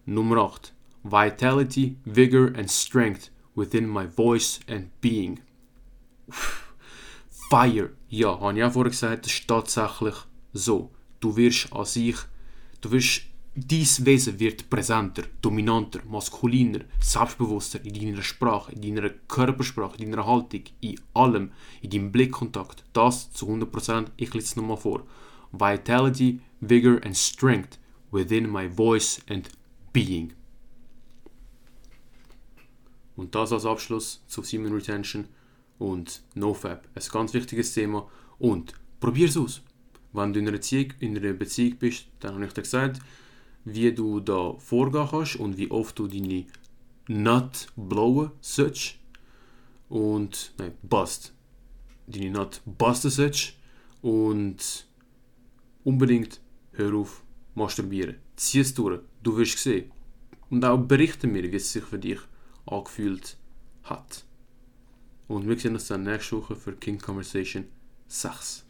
Nummer 0.07 0.39
8. 0.39 0.73
Vitality, 1.05 1.97
Vigor 2.05 2.53
and 2.57 2.71
Strength 2.71 3.31
within 3.55 3.89
my 3.89 4.07
voice 4.07 4.61
and 4.69 4.89
being. 5.01 5.41
Fire. 7.51 7.91
Ja, 8.09 8.41
habe 8.41 8.59
ich 8.59 8.65
auch 8.65 8.73
vorher 8.73 8.91
gesagt, 8.91 9.27
das 9.27 9.33
ist 9.33 9.49
tatsächlich 9.49 10.15
so. 10.53 10.91
Du 11.21 11.37
wirst 11.37 11.73
an 11.73 11.85
sich, 11.85 12.17
du 12.81 12.91
wirst, 12.91 13.23
dein 13.55 13.87
Wesen 14.07 14.39
wird 14.39 14.69
präsenter, 14.69 15.23
dominanter, 15.41 16.01
maskuliner, 16.09 16.81
selbstbewusster 17.01 17.85
in 17.85 17.95
deiner 17.95 18.23
Sprache, 18.23 18.73
in 18.73 18.83
deiner 18.83 19.11
Körpersprache, 19.11 19.97
in 19.99 20.11
deiner 20.11 20.27
Haltung, 20.27 20.65
in 20.81 21.01
allem, 21.15 21.53
in 21.81 21.91
deinem 21.91 22.13
Blickkontakt. 22.13 22.85
Das 22.93 23.33
zu 23.33 23.47
100%, 23.47 24.09
ich 24.17 24.35
lese 24.35 24.47
es 24.47 24.57
nochmal 24.57 24.77
vor. 24.77 25.05
Vitality, 25.53 26.41
Vigor 26.61 27.01
and 27.05 27.17
Strength 27.17 27.79
within 28.11 28.51
my 28.51 28.69
voice 28.69 29.21
and 29.29 29.49
being. 29.93 30.33
Und 33.17 33.35
das 33.35 33.53
als 33.53 33.67
Abschluss 33.67 34.23
zu 34.29 34.43
Semen 34.43 34.73
Retention 34.73 35.27
und 35.79 36.23
NoFap. 36.35 36.89
Ein 36.95 37.03
ganz 37.11 37.35
wichtiges 37.35 37.75
Thema. 37.75 38.09
Und 38.39 38.75
probier 39.01 39.29
es 39.29 39.37
aus. 39.37 39.61
Wenn 40.13 40.33
du 40.33 40.39
in 40.39 40.47
einer, 40.47 40.57
Beziehung, 40.57 40.93
in 41.01 41.17
einer 41.17 41.33
Beziehung 41.33 41.79
bist, 41.79 42.07
dann 42.21 42.35
habe 42.35 42.47
ich 42.47 42.53
dir 42.53 42.63
gesagt, 42.63 43.01
wie 43.65 43.93
du 43.93 44.21
da 44.21 44.55
vorgehen 44.59 45.07
kannst 45.11 45.37
und 45.37 45.59
wie 45.59 45.71
oft 45.71 45.99
du 45.99 46.07
deine 46.07 46.47
Nut 47.09 47.67
blowen 47.77 48.31
sollst. 48.41 48.95
Und, 49.89 50.53
nein, 50.59 50.75
bust. 50.83 51.33
Deine 52.07 52.31
Nut 52.31 52.61
busten 52.65 53.11
sollst. 53.11 53.55
Und 54.01 54.87
unbedingt 55.83 56.41
hör 56.73 56.95
auf 56.95 57.25
masturbieren. 57.59 58.17
Zieh 58.37 58.61
es 58.61 58.75
durch. 58.75 59.01
Du 59.23 59.37
wirst 59.37 59.59
sehen. 59.59 59.91
Und 60.51 60.65
auch 60.65 60.79
berichte 60.79 61.27
mir, 61.27 61.43
wie 61.43 61.57
es 61.57 61.73
sich 61.73 61.85
für 61.85 61.99
dich 61.99 62.21
angefühlt 62.67 63.37
hat. 63.85 64.25
Und 65.27 65.47
wir 65.47 65.59
sehen 65.59 65.75
uns 65.75 65.89
dann 65.89 66.05
nächste 66.05 66.39
Woche 66.39 66.57
für 66.57 66.73
King 66.73 66.99
Conversation 66.99 67.67
6. 68.07 68.65